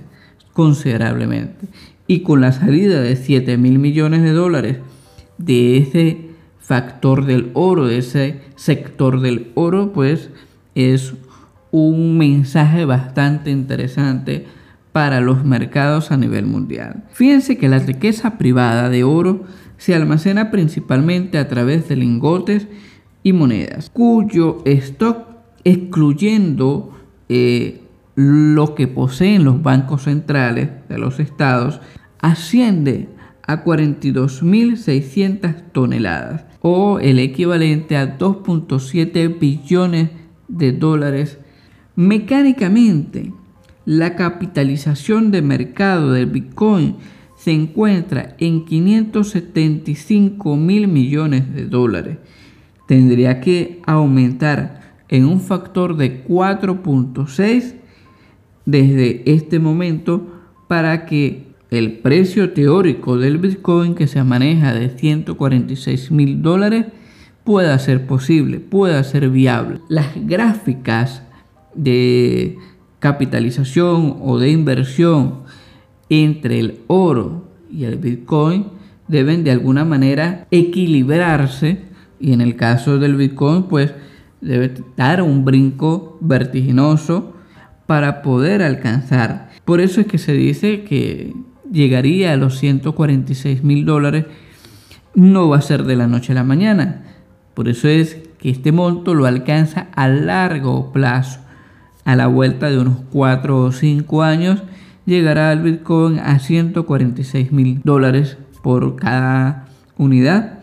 considerablemente. 0.54 1.68
Y 2.08 2.20
con 2.20 2.42
la 2.42 2.52
salida 2.52 3.02
de 3.02 3.16
7 3.16 3.58
mil 3.58 3.80
millones 3.80 4.22
de 4.22 4.32
dólares 4.32 4.78
de 5.38 5.78
ese 5.78 6.30
factor 6.60 7.26
del 7.26 7.52
oro, 7.54 7.88
de 7.88 7.98
ese 7.98 8.42
sector 8.56 9.22
del 9.22 9.52
oro, 9.56 9.92
pues 9.94 10.30
es 10.76 11.14
un 11.72 12.18
mensaje 12.18 12.86
bastante 12.86 13.52
interesante 13.52 14.46
para 14.92 15.20
los 15.20 15.44
mercados 15.44 16.12
a 16.12 16.18
nivel 16.18 16.46
mundial. 16.46 17.04
Fíjense 17.12 17.58
que 17.58 17.68
la 17.68 17.80
riqueza 17.80 18.38
privada 18.38 18.90
de 18.90 19.04
oro 19.04 19.44
se 19.78 19.94
almacena 19.94 20.52
principalmente 20.52 21.38
a 21.38 21.48
través 21.50 21.90
de 21.90 21.98
lingotes 21.98 22.68
y 23.22 23.34
monedas, 23.34 23.90
cuyo 23.90 24.60
stock, 24.64 25.28
excluyendo 25.66 26.94
eh, 27.28 27.82
lo 28.16 28.76
que 28.76 28.88
poseen 28.88 29.44
los 29.44 29.62
bancos 29.62 30.04
centrales 30.04 30.70
de 30.90 30.98
los 30.98 31.20
estados, 31.20 31.82
asciende 32.20 33.10
a 33.46 33.64
42.600 33.64 35.72
toneladas 35.72 36.46
o 36.62 36.98
el 37.00 37.20
equivalente 37.20 37.98
a 37.98 38.18
2.7 38.18 39.40
billones 39.40 40.10
de 40.48 40.72
dólares. 40.72 41.38
Mecánicamente, 41.96 43.32
la 43.86 44.16
capitalización 44.16 45.30
de 45.30 45.44
mercado 45.44 46.12
del 46.12 46.26
Bitcoin 46.26 46.96
se 47.38 47.52
encuentra 47.52 48.36
en 48.40 48.66
575 48.66 50.56
mil 50.56 50.88
millones 50.88 51.54
de 51.54 51.66
dólares. 51.66 52.18
Tendría 52.88 53.42
que 53.42 53.82
aumentar 53.86 54.96
en 55.10 55.26
un 55.26 55.42
factor 55.42 55.98
de 55.98 56.26
4.6 56.26 57.76
desde 58.66 59.24
este 59.32 59.60
momento 59.60 60.28
para 60.68 61.06
que 61.06 61.46
el 61.72 61.94
precio 62.00 62.52
teórico 62.52 63.18
del 63.18 63.38
Bitcoin 63.38 63.96
que 63.96 64.08
se 64.08 64.24
maneja 64.24 64.74
de 64.74 64.90
146 64.90 66.12
mil 66.12 66.42
dólares 66.42 66.86
pueda 67.44 67.78
ser 67.80 68.08
posible, 68.08 68.60
pueda 68.60 69.04
ser 69.04 69.30
viable. 69.30 69.80
Las 69.90 70.08
gráficas 70.16 71.22
de 71.76 72.58
capitalización 73.00 74.18
o 74.22 74.40
de 74.40 74.50
inversión 74.50 75.42
entre 76.10 76.60
el 76.60 76.80
oro 76.88 77.46
y 77.72 77.84
el 77.84 77.98
Bitcoin 77.98 78.68
deben 79.08 79.44
de 79.44 79.52
alguna 79.52 79.86
manera 79.86 80.48
equilibrarse 80.50 81.84
y 82.20 82.34
en 82.34 82.42
el 82.42 82.56
caso 82.56 82.98
del 82.98 83.16
Bitcoin 83.16 83.64
pues 83.64 83.94
debe 84.42 84.74
dar 84.96 85.22
un 85.22 85.46
brinco 85.46 86.18
vertiginoso 86.22 87.35
para 87.86 88.22
poder 88.22 88.62
alcanzar. 88.62 89.50
Por 89.66 89.82
eso 89.82 90.02
es 90.02 90.08
que 90.08 90.18
se 90.18 90.34
dice 90.34 90.84
que 90.84 91.34
llegaría 91.72 92.34
a 92.34 92.38
los 92.38 92.58
146 92.60 93.64
mil 93.64 93.86
dólares 93.86 94.26
no 95.14 95.50
va 95.50 95.58
a 95.58 95.62
ser 95.62 95.84
de 95.84 95.96
la 95.96 96.08
noche 96.08 96.34
a 96.34 96.36
la 96.36 96.44
mañana. 96.44 97.04
Por 97.54 97.70
eso 97.70 97.88
es 97.88 98.18
que 98.38 98.50
este 98.50 98.72
monto 98.72 99.14
lo 99.14 99.26
alcanza 99.26 99.88
a 99.96 100.08
largo 100.08 100.92
plazo 100.92 101.40
a 102.04 102.16
la 102.16 102.28
vuelta 102.28 102.70
de 102.70 102.80
unos 102.80 103.00
4 103.12 103.58
o 103.58 103.72
5 103.72 104.24
años 104.24 104.64
llegará 105.06 105.52
el 105.52 105.62
Bitcoin 105.62 106.20
a 106.20 106.40
146 106.40 107.52
mil 107.52 107.82
dólares 107.84 108.38
por 108.64 108.96
cada 108.96 109.68
unidad. 109.98 110.60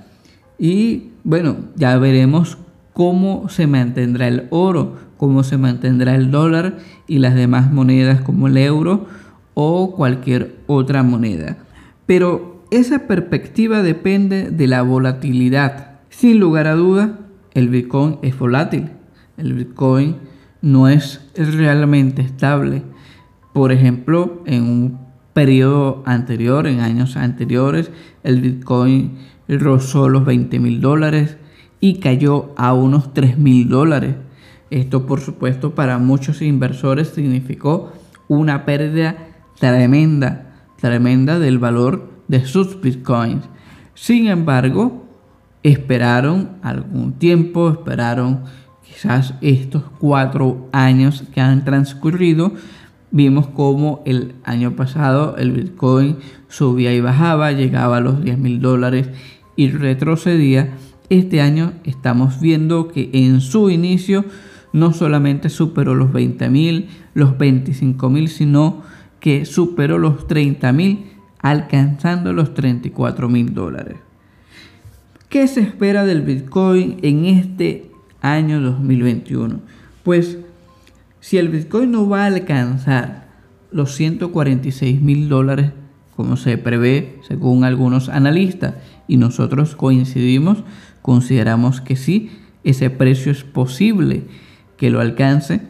Y 0.58 1.10
bueno, 1.24 1.56
ya 1.76 1.96
veremos 1.98 2.58
cómo 2.92 3.48
se 3.48 3.66
mantendrá 3.66 4.28
el 4.28 4.46
oro, 4.50 4.96
cómo 5.22 5.44
se 5.44 5.56
mantendrá 5.56 6.16
el 6.16 6.32
dólar 6.32 6.78
y 7.06 7.20
las 7.20 7.36
demás 7.36 7.70
monedas 7.70 8.22
como 8.22 8.48
el 8.48 8.56
euro 8.56 9.06
o 9.54 9.94
cualquier 9.94 10.56
otra 10.66 11.04
moneda. 11.04 11.58
Pero 12.06 12.64
esa 12.72 13.06
perspectiva 13.06 13.84
depende 13.84 14.50
de 14.50 14.66
la 14.66 14.82
volatilidad. 14.82 16.00
Sin 16.10 16.40
lugar 16.40 16.66
a 16.66 16.74
duda, 16.74 17.20
el 17.54 17.68
Bitcoin 17.68 18.18
es 18.22 18.36
volátil. 18.36 18.88
El 19.36 19.52
Bitcoin 19.52 20.16
no 20.60 20.88
es 20.88 21.20
realmente 21.36 22.20
estable. 22.22 22.82
Por 23.52 23.70
ejemplo, 23.70 24.42
en 24.44 24.64
un 24.64 24.98
periodo 25.34 26.02
anterior, 26.04 26.66
en 26.66 26.80
años 26.80 27.16
anteriores, 27.16 27.92
el 28.24 28.40
Bitcoin 28.40 29.18
rozó 29.46 30.08
los 30.08 30.24
20 30.24 30.58
mil 30.58 30.80
dólares 30.80 31.36
y 31.78 32.00
cayó 32.00 32.52
a 32.56 32.74
unos 32.74 33.14
3 33.14 33.38
mil 33.38 33.68
dólares. 33.68 34.16
Esto, 34.72 35.04
por 35.04 35.20
supuesto, 35.20 35.74
para 35.74 35.98
muchos 35.98 36.40
inversores 36.40 37.08
significó 37.08 37.92
una 38.26 38.64
pérdida 38.64 39.18
tremenda, 39.60 40.54
tremenda 40.80 41.38
del 41.38 41.58
valor 41.58 42.08
de 42.26 42.46
sus 42.46 42.80
bitcoins. 42.80 43.44
Sin 43.92 44.28
embargo, 44.28 45.04
esperaron 45.62 46.52
algún 46.62 47.12
tiempo, 47.18 47.68
esperaron 47.68 48.44
quizás 48.82 49.34
estos 49.42 49.82
cuatro 49.98 50.70
años 50.72 51.24
que 51.34 51.42
han 51.42 51.66
transcurrido, 51.66 52.52
vimos 53.10 53.48
como 53.48 54.02
el 54.06 54.36
año 54.42 54.74
pasado 54.74 55.36
el 55.36 55.52
Bitcoin 55.52 56.16
subía 56.48 56.94
y 56.94 57.02
bajaba, 57.02 57.52
llegaba 57.52 57.98
a 57.98 58.00
los 58.00 58.24
10 58.24 58.38
mil 58.38 58.62
dólares 58.62 59.10
y 59.54 59.68
retrocedía. 59.68 60.70
Este 61.10 61.42
año 61.42 61.74
estamos 61.84 62.40
viendo 62.40 62.88
que 62.88 63.10
en 63.12 63.42
su 63.42 63.68
inicio 63.68 64.24
no 64.72 64.92
solamente 64.92 65.48
superó 65.48 65.94
los 65.94 66.12
20 66.12 66.48
mil, 66.48 66.88
los 67.14 67.36
25 67.38 68.10
mil, 68.10 68.28
sino 68.28 68.82
que 69.20 69.44
superó 69.44 69.98
los 69.98 70.26
30 70.26 70.72
mil, 70.72 71.06
alcanzando 71.40 72.32
los 72.32 72.54
34 72.54 73.28
mil 73.28 73.54
dólares. 73.54 73.96
¿Qué 75.28 75.46
se 75.48 75.60
espera 75.60 76.04
del 76.04 76.22
Bitcoin 76.22 76.98
en 77.02 77.24
este 77.24 77.92
año 78.22 78.60
2021. 78.60 79.60
Pues 80.04 80.38
si 81.20 81.36
el 81.36 81.48
Bitcoin 81.48 81.90
no 81.90 82.08
va 82.08 82.22
a 82.22 82.26
alcanzar 82.26 83.28
los 83.70 83.94
146 83.94 85.02
mil 85.02 85.28
dólares 85.28 85.72
como 86.16 86.36
se 86.36 86.56
prevé 86.58 87.18
según 87.26 87.64
algunos 87.64 88.08
analistas 88.08 88.74
y 89.08 89.16
nosotros 89.16 89.74
coincidimos, 89.74 90.62
consideramos 91.00 91.80
que 91.80 91.96
sí, 91.96 92.30
ese 92.64 92.90
precio 92.90 93.32
es 93.32 93.44
posible 93.44 94.24
que 94.82 94.90
lo 94.90 94.98
alcance, 94.98 95.60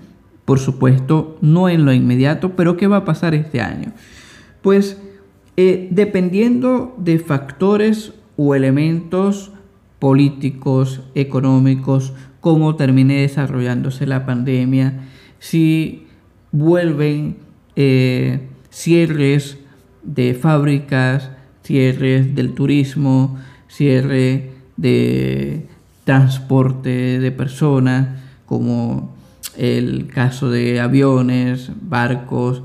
por 0.46 0.59
supuesto 0.59 1.37
no 1.42 1.68
en 1.68 1.85
lo 1.85 1.92
inmediato, 1.92 2.57
pero 2.57 2.79
¿qué 2.79 2.87
va 2.87 2.96
a 2.96 3.05
pasar 3.05 3.35
este 3.35 3.61
año? 3.61 3.92
Pues 4.62 4.96
eh, 5.59 5.88
dependiendo 5.90 6.94
de 6.96 7.18
factores 7.18 8.14
o 8.38 8.55
elementos 8.55 9.53
políticos, 9.98 11.03
económicos, 11.14 12.14
cómo 12.40 12.75
termine 12.77 13.20
desarrollándose 13.20 14.07
la 14.07 14.25
pandemia, 14.25 15.01
si 15.38 16.07
vuelven 16.51 17.37
eh, 17.77 18.48
cierres 18.70 19.59
de 20.05 20.33
fábricas, 20.33 21.33
cierres 21.62 22.35
del 22.35 22.55
turismo, 22.55 23.37
cierre 23.68 24.53
de 24.79 25.66
transporte 26.05 27.20
de 27.20 27.31
personas, 27.31 28.21
como 28.53 29.09
el 29.57 30.09
caso 30.09 30.51
de 30.51 30.79
aviones, 30.79 31.71
barcos, 31.81 32.62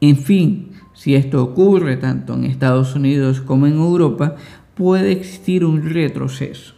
en 0.00 0.16
fin, 0.16 0.70
si 0.94 1.16
esto 1.16 1.42
ocurre 1.42 1.96
tanto 1.96 2.34
en 2.34 2.44
Estados 2.44 2.94
Unidos 2.94 3.40
como 3.40 3.66
en 3.66 3.72
Europa, 3.72 4.36
puede 4.76 5.10
existir 5.10 5.64
un 5.64 5.82
retroceso. 5.90 6.74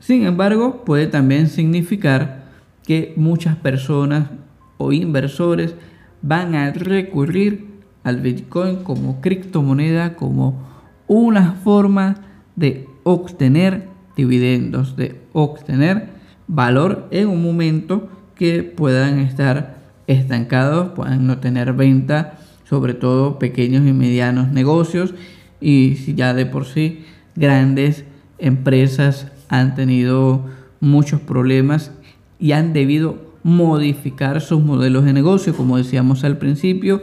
Sin 0.00 0.24
embargo, 0.26 0.84
puede 0.84 1.06
también 1.06 1.46
significar 1.46 2.46
que 2.84 3.14
muchas 3.14 3.54
personas 3.54 4.30
o 4.76 4.90
inversores 4.92 5.76
van 6.22 6.56
a 6.56 6.72
recurrir 6.72 7.66
al 8.02 8.20
Bitcoin 8.20 8.82
como 8.82 9.20
criptomoneda, 9.20 10.16
como 10.16 10.60
una 11.06 11.52
forma 11.52 12.16
de 12.56 12.88
obtener 13.04 13.86
dividendos, 14.16 14.96
de 14.96 15.20
obtener 15.32 16.19
valor 16.50 17.06
en 17.12 17.28
un 17.28 17.42
momento 17.42 18.08
que 18.34 18.64
puedan 18.64 19.20
estar 19.20 19.78
estancados, 20.08 20.90
puedan 20.90 21.26
no 21.26 21.38
tener 21.38 21.72
venta, 21.74 22.38
sobre 22.68 22.94
todo 22.94 23.38
pequeños 23.38 23.86
y 23.86 23.92
medianos 23.92 24.50
negocios. 24.50 25.14
Y 25.60 25.94
si 25.96 26.14
ya 26.14 26.34
de 26.34 26.46
por 26.46 26.66
sí 26.66 27.04
grandes 27.36 28.04
empresas 28.38 29.28
han 29.48 29.74
tenido 29.76 30.44
muchos 30.80 31.20
problemas 31.20 31.92
y 32.40 32.52
han 32.52 32.72
debido 32.72 33.30
modificar 33.44 34.40
sus 34.40 34.60
modelos 34.60 35.04
de 35.04 35.12
negocio, 35.12 35.54
como 35.54 35.76
decíamos 35.76 36.24
al 36.24 36.38
principio, 36.38 37.02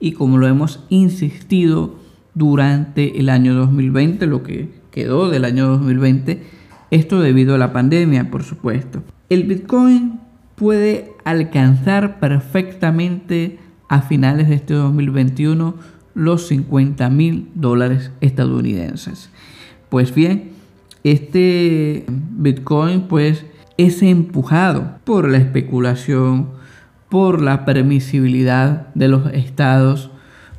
y 0.00 0.12
como 0.12 0.38
lo 0.38 0.48
hemos 0.48 0.84
insistido 0.88 1.94
durante 2.34 3.20
el 3.20 3.28
año 3.28 3.54
2020, 3.54 4.26
lo 4.26 4.42
que 4.42 4.70
quedó 4.90 5.28
del 5.28 5.44
año 5.44 5.68
2020, 5.68 6.57
esto 6.90 7.20
debido 7.20 7.54
a 7.54 7.58
la 7.58 7.72
pandemia, 7.72 8.30
por 8.30 8.42
supuesto. 8.42 9.02
El 9.28 9.44
Bitcoin 9.44 10.20
puede 10.54 11.12
alcanzar 11.24 12.18
perfectamente 12.18 13.58
a 13.88 14.02
finales 14.02 14.48
de 14.48 14.56
este 14.56 14.74
2021 14.74 15.74
los 16.14 16.48
50 16.48 17.08
mil 17.10 17.48
dólares 17.54 18.10
estadounidenses. 18.20 19.30
Pues 19.88 20.14
bien, 20.14 20.50
este 21.04 22.04
Bitcoin 22.08 23.02
pues 23.02 23.46
es 23.76 24.02
empujado 24.02 24.98
por 25.04 25.28
la 25.28 25.38
especulación, 25.38 26.48
por 27.08 27.40
la 27.40 27.64
permisibilidad 27.64 28.92
de 28.94 29.08
los 29.08 29.32
estados, 29.32 30.10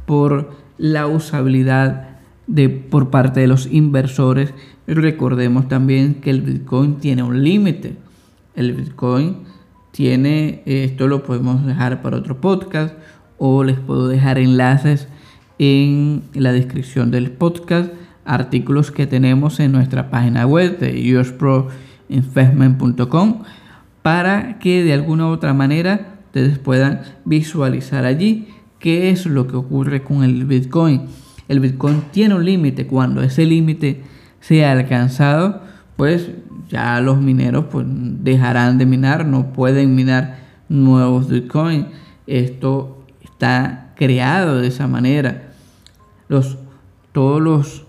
por 0.06 0.52
la 0.78 1.06
usabilidad 1.08 2.20
de, 2.48 2.70
por 2.70 3.10
parte 3.10 3.42
de 3.42 3.48
los 3.48 3.68
inversores. 3.68 4.54
Recordemos 4.96 5.68
también 5.68 6.16
que 6.16 6.32
el 6.32 6.42
Bitcoin 6.42 6.96
tiene 6.96 7.22
un 7.22 7.44
límite. 7.44 7.96
El 8.56 8.74
Bitcoin 8.74 9.36
tiene, 9.92 10.64
esto 10.66 11.08
lo 11.08 11.22
podemos 11.22 11.64
dejar 11.64 12.02
para 12.02 12.18
otro 12.18 12.42
podcast 12.42 12.96
o 13.38 13.64
les 13.64 13.80
puedo 13.80 14.08
dejar 14.08 14.40
enlaces 14.40 15.08
en 15.60 16.24
la 16.34 16.52
descripción 16.54 17.12
del 17.12 17.30
podcast, 17.30 17.94
artículos 18.26 18.90
que 18.90 19.06
tenemos 19.06 19.60
en 19.60 19.74
nuestra 19.74 20.10
página 20.10 20.48
web 20.48 20.80
de 20.80 21.20
usproinvestment.com 21.20 23.44
para 24.02 24.58
que 24.58 24.84
de 24.84 24.94
alguna 24.94 25.28
u 25.28 25.30
otra 25.30 25.54
manera 25.54 26.16
ustedes 26.26 26.58
puedan 26.58 27.02
visualizar 27.26 28.06
allí 28.06 28.48
qué 28.80 29.12
es 29.12 29.28
lo 29.28 29.46
que 29.46 29.56
ocurre 29.56 30.02
con 30.02 30.24
el 30.24 30.46
Bitcoin. 30.46 31.04
El 31.48 31.60
Bitcoin 31.60 32.06
tiene 32.12 32.34
un 32.34 32.44
límite, 32.44 32.88
cuando 32.88 33.22
ese 33.22 33.46
límite 33.46 34.18
sea 34.40 34.72
alcanzado, 34.72 35.62
pues 35.96 36.30
ya 36.70 37.02
los 37.02 37.20
mineros 37.20 37.66
pues 37.72 37.86
dejarán 37.90 38.78
de 38.78 38.86
minar, 38.86 39.26
no 39.26 39.52
pueden 39.54 39.96
minar 39.96 40.40
nuevos 40.70 41.30
Bitcoin. 41.30 41.88
Esto 42.28 43.04
está 43.24 43.94
creado 43.96 44.60
de 44.60 44.68
esa 44.68 44.88
manera. 44.88 45.52
Los, 46.28 46.58
todos 47.12 47.42
los 47.42 47.86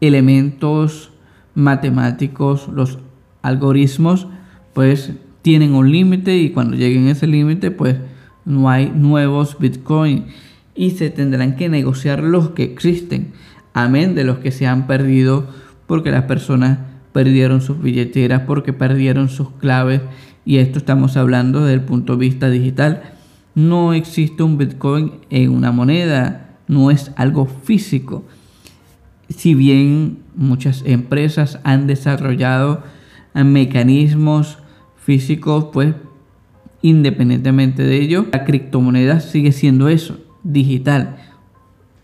elementos 0.00 1.12
matemáticos, 1.54 2.68
los 2.68 2.98
algoritmos, 3.42 4.26
pues 4.72 5.12
tienen 5.42 5.74
un 5.74 5.92
límite 5.92 6.36
y 6.38 6.50
cuando 6.50 6.76
lleguen 6.76 7.08
a 7.08 7.12
ese 7.12 7.26
límite 7.26 7.70
pues 7.70 7.96
no 8.46 8.70
hay 8.70 8.90
nuevos 8.90 9.58
Bitcoin 9.58 10.26
y 10.74 10.90
se 10.92 11.10
tendrán 11.10 11.56
que 11.56 11.68
negociar 11.68 12.22
los 12.22 12.50
que 12.50 12.64
existen, 12.64 13.32
amén 13.74 14.14
de 14.14 14.24
los 14.24 14.38
que 14.38 14.50
se 14.50 14.66
han 14.66 14.86
perdido 14.86 15.46
porque 15.86 16.10
las 16.10 16.24
personas 16.24 16.78
perdieron 17.12 17.60
sus 17.60 17.80
billeteras, 17.80 18.42
porque 18.42 18.72
perdieron 18.72 19.28
sus 19.28 19.50
claves 19.52 20.02
y 20.44 20.58
esto 20.58 20.78
estamos 20.78 21.16
hablando 21.16 21.60
desde 21.60 21.74
el 21.74 21.82
punto 21.82 22.14
de 22.14 22.18
vista 22.18 22.50
digital. 22.50 23.14
No 23.54 23.92
existe 23.92 24.42
un 24.42 24.58
Bitcoin 24.58 25.12
en 25.30 25.50
una 25.50 25.70
moneda, 25.70 26.56
no 26.66 26.90
es 26.90 27.12
algo 27.16 27.46
físico. 27.46 28.24
Si 29.28 29.54
bien 29.54 30.18
muchas 30.34 30.82
empresas 30.84 31.60
han 31.62 31.86
desarrollado 31.86 32.82
mecanismos 33.34 34.58
físicos, 34.96 35.66
pues 35.72 35.94
independientemente 36.82 37.82
de 37.82 37.96
ello, 37.96 38.26
la 38.32 38.44
criptomoneda 38.44 39.20
sigue 39.20 39.52
siendo 39.52 39.88
eso, 39.88 40.18
digital. 40.42 41.16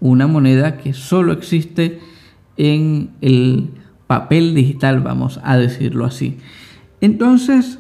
Una 0.00 0.26
moneda 0.26 0.78
que 0.78 0.94
solo 0.94 1.32
existe 1.32 2.00
en 2.60 3.10
el 3.22 3.70
papel 4.06 4.54
digital, 4.54 5.00
vamos 5.00 5.40
a 5.42 5.56
decirlo 5.56 6.04
así. 6.04 6.36
Entonces, 7.00 7.78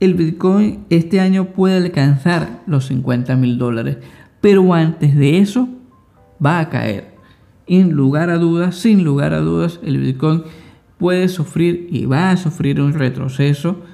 el 0.00 0.14
Bitcoin 0.14 0.84
este 0.90 1.20
año 1.20 1.52
puede 1.52 1.76
alcanzar 1.76 2.62
los 2.66 2.86
50 2.86 3.36
mil 3.36 3.56
dólares, 3.56 3.98
pero 4.40 4.74
antes 4.74 5.14
de 5.14 5.38
eso 5.38 5.68
va 6.44 6.58
a 6.58 6.68
caer. 6.70 7.14
En 7.68 7.92
lugar 7.92 8.30
a 8.30 8.38
dudas, 8.38 8.74
sin 8.74 9.04
lugar 9.04 9.32
a 9.32 9.38
dudas, 9.38 9.78
el 9.84 9.98
Bitcoin 9.98 10.42
puede 10.98 11.28
sufrir 11.28 11.86
y 11.90 12.06
va 12.06 12.30
a 12.30 12.36
sufrir 12.36 12.80
un 12.80 12.94
retroceso, 12.94 13.84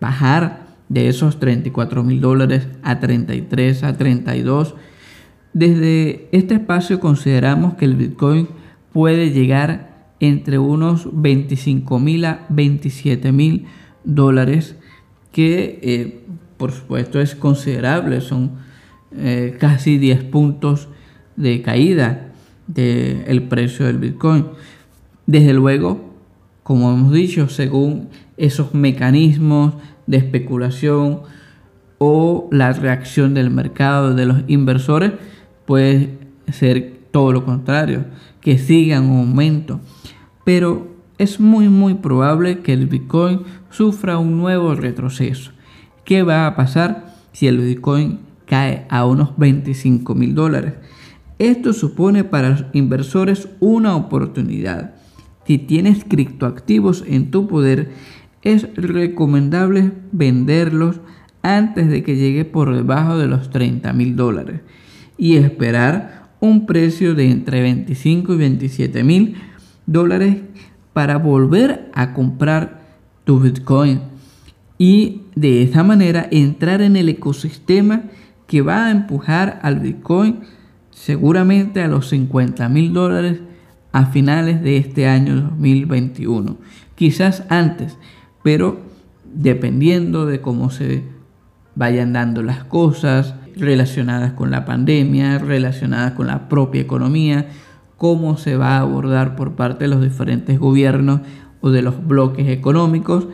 bajar 0.00 0.66
de 0.88 1.08
esos 1.08 1.40
34 1.40 2.04
mil 2.04 2.20
dólares 2.20 2.68
a 2.82 3.00
33, 3.00 3.82
a 3.82 3.96
32. 3.96 4.76
Desde 5.52 6.28
este 6.30 6.54
espacio 6.54 7.00
consideramos 7.00 7.74
que 7.74 7.84
el 7.84 7.96
Bitcoin 7.96 8.48
puede 8.92 9.30
llegar 9.30 10.14
entre 10.20 10.58
unos 10.58 11.08
25 11.12 11.98
mil 11.98 12.24
a 12.24 12.46
27 12.50 13.32
mil 13.32 13.66
dólares, 14.04 14.76
que 15.32 15.78
eh, 15.82 16.24
por 16.56 16.72
supuesto 16.72 17.20
es 17.20 17.34
considerable, 17.34 18.20
son 18.20 18.52
eh, 19.16 19.56
casi 19.58 19.98
10 19.98 20.24
puntos 20.24 20.88
de 21.36 21.62
caída 21.62 22.32
del 22.66 23.42
precio 23.44 23.86
del 23.86 23.98
Bitcoin. 23.98 24.46
Desde 25.26 25.54
luego, 25.54 26.14
como 26.62 26.92
hemos 26.92 27.12
dicho, 27.12 27.48
según 27.48 28.08
esos 28.36 28.74
mecanismos 28.74 29.74
de 30.06 30.18
especulación 30.18 31.22
o 31.98 32.48
la 32.52 32.72
reacción 32.72 33.34
del 33.34 33.50
mercado 33.50 34.14
de 34.14 34.26
los 34.26 34.42
inversores, 34.48 35.12
puede 35.66 36.18
ser 36.52 37.00
todo 37.10 37.32
lo 37.32 37.44
contrario, 37.44 38.04
que 38.40 38.58
siga 38.58 38.96
en 38.96 39.10
aumento. 39.10 39.80
Pero 40.44 40.88
es 41.18 41.40
muy 41.40 41.68
muy 41.68 41.94
probable 41.94 42.60
que 42.60 42.72
el 42.72 42.86
Bitcoin 42.86 43.42
sufra 43.70 44.18
un 44.18 44.38
nuevo 44.38 44.74
retroceso. 44.74 45.52
¿Qué 46.04 46.22
va 46.22 46.46
a 46.46 46.56
pasar 46.56 47.14
si 47.32 47.46
el 47.46 47.58
Bitcoin 47.58 48.20
cae 48.46 48.86
a 48.88 49.04
unos 49.06 49.36
25 49.36 50.14
mil 50.14 50.34
dólares? 50.34 50.74
Esto 51.38 51.72
supone 51.72 52.24
para 52.24 52.50
los 52.50 52.64
inversores 52.72 53.48
una 53.60 53.96
oportunidad 53.96 54.94
si 55.50 55.58
tienes 55.58 56.04
criptoactivos 56.04 57.02
en 57.08 57.32
tu 57.32 57.48
poder, 57.48 57.90
es 58.42 58.72
recomendable 58.76 59.90
venderlos 60.12 61.00
antes 61.42 61.88
de 61.88 62.04
que 62.04 62.14
llegue 62.14 62.44
por 62.44 62.72
debajo 62.72 63.18
de 63.18 63.26
los 63.26 63.50
30 63.50 63.92
mil 63.92 64.14
dólares 64.14 64.60
y 65.18 65.38
esperar 65.38 66.19
un 66.40 66.66
precio 66.66 67.14
de 67.14 67.30
entre 67.30 67.62
25 67.62 68.34
y 68.34 68.36
27 68.36 69.04
mil 69.04 69.36
dólares 69.86 70.36
para 70.92 71.18
volver 71.18 71.90
a 71.94 72.12
comprar 72.14 72.80
tu 73.24 73.40
Bitcoin 73.40 74.00
y 74.78 75.22
de 75.34 75.62
esa 75.62 75.84
manera 75.84 76.26
entrar 76.30 76.80
en 76.80 76.96
el 76.96 77.08
ecosistema 77.08 78.04
que 78.46 78.62
va 78.62 78.86
a 78.86 78.90
empujar 78.90 79.60
al 79.62 79.80
Bitcoin 79.80 80.40
seguramente 80.90 81.82
a 81.82 81.88
los 81.88 82.08
50 82.08 82.68
mil 82.68 82.92
dólares 82.92 83.40
a 83.92 84.06
finales 84.06 84.62
de 84.62 84.76
este 84.76 85.06
año 85.06 85.36
2021. 85.36 86.56
Quizás 86.94 87.44
antes, 87.48 87.98
pero 88.42 88.80
dependiendo 89.32 90.26
de 90.26 90.40
cómo 90.40 90.70
se 90.70 91.04
vayan 91.74 92.12
dando 92.12 92.42
las 92.42 92.64
cosas 92.64 93.34
relacionadas 93.56 94.32
con 94.32 94.50
la 94.50 94.64
pandemia, 94.64 95.38
relacionadas 95.38 96.12
con 96.12 96.26
la 96.26 96.48
propia 96.48 96.80
economía, 96.80 97.48
cómo 97.96 98.38
se 98.38 98.56
va 98.56 98.76
a 98.76 98.80
abordar 98.80 99.36
por 99.36 99.56
parte 99.56 99.84
de 99.84 99.88
los 99.88 100.02
diferentes 100.02 100.58
gobiernos 100.58 101.20
o 101.60 101.70
de 101.70 101.82
los 101.82 102.06
bloques 102.06 102.48
económicos. 102.48 103.28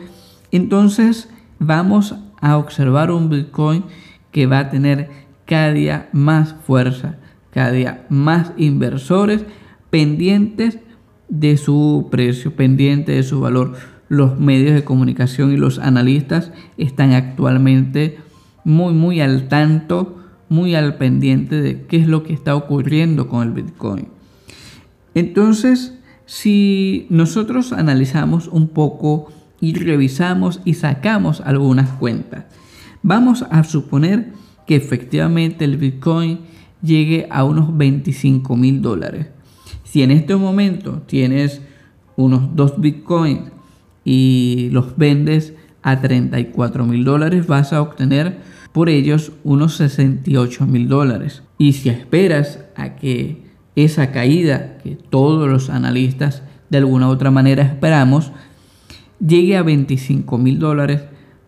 Entonces 0.51 1.29
vamos 1.59 2.15
a 2.41 2.57
observar 2.57 3.11
un 3.11 3.29
Bitcoin 3.29 3.83
que 4.31 4.45
va 4.45 4.59
a 4.59 4.69
tener 4.69 5.09
cada 5.45 5.71
día 5.71 6.09
más 6.11 6.55
fuerza, 6.65 7.15
cada 7.51 7.71
día 7.71 8.05
más 8.09 8.51
inversores 8.57 9.45
pendientes 9.89 10.79
de 11.29 11.57
su 11.57 12.07
precio, 12.11 12.55
pendiente 12.55 13.13
de 13.13 13.23
su 13.23 13.39
valor. 13.39 13.75
los 14.09 14.39
medios 14.39 14.73
de 14.73 14.85
comunicación 14.85 15.51
y 15.51 15.57
los 15.57 15.79
analistas 15.79 16.53
están 16.77 17.11
actualmente 17.11 18.17
muy, 18.67 18.93
muy 18.93 19.21
al 19.21 19.47
tanto, 19.47 20.17
muy 20.49 20.75
al 20.75 20.97
pendiente 20.97 21.61
de 21.61 21.85
qué 21.85 21.95
es 21.95 22.07
lo 22.07 22.23
que 22.23 22.33
está 22.33 22.53
ocurriendo 22.53 23.29
con 23.29 23.47
el 23.47 23.53
Bitcoin. 23.53 24.09
Entonces, 25.15 25.97
si 26.25 27.07
nosotros 27.09 27.71
analizamos 27.71 28.49
un 28.49 28.67
poco 28.67 29.29
y 29.61 29.73
revisamos 29.73 30.59
y 30.65 30.73
sacamos 30.73 31.39
algunas 31.39 31.91
cuentas, 31.91 32.43
vamos 33.03 33.45
a 33.49 33.63
suponer 33.63 34.33
que 34.65 34.75
efectivamente 34.75 35.63
el 35.63 35.77
Bitcoin 35.77 36.39
llegue 36.81 37.25
a 37.31 37.45
unos 37.45 37.75
25 37.77 38.57
mil 38.57 38.81
dólares. 38.81 39.27
Si 39.85 40.03
en 40.03 40.11
este 40.11 40.35
momento 40.35 41.03
tienes 41.05 41.61
unos 42.17 42.53
2 42.53 42.81
Bitcoins 42.81 43.49
y 44.03 44.67
los 44.73 44.97
vendes 44.97 45.53
a 45.83 46.01
34 46.01 46.85
mil 46.85 47.05
dólares, 47.05 47.47
vas 47.47 47.71
a 47.71 47.81
obtener 47.81 48.56
por 48.77 48.89
ellos 48.89 49.31
unos 49.43 49.77
68 49.77 50.67
mil 50.67 50.87
dólares. 50.87 51.41
Y 51.57 51.73
si 51.73 51.89
esperas 51.89 52.59
a 52.75 52.95
que 52.95 53.41
esa 53.75 54.11
caída 54.11 54.77
que 54.83 54.91
todos 54.91 55.49
los 55.49 55.71
analistas 55.71 56.43
de 56.69 56.77
alguna 56.77 57.09
otra 57.09 57.31
manera 57.31 57.63
esperamos 57.63 58.31
llegue 59.19 59.57
a 59.57 59.63
25 59.63 60.37
mil 60.37 60.59
dólares, 60.59 61.01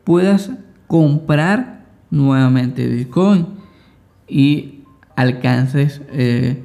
puedas 0.06 0.50
comprar 0.88 1.86
nuevamente 2.10 2.88
Bitcoin 2.88 3.46
y 4.28 4.80
alcances 5.16 6.02
eh, 6.12 6.64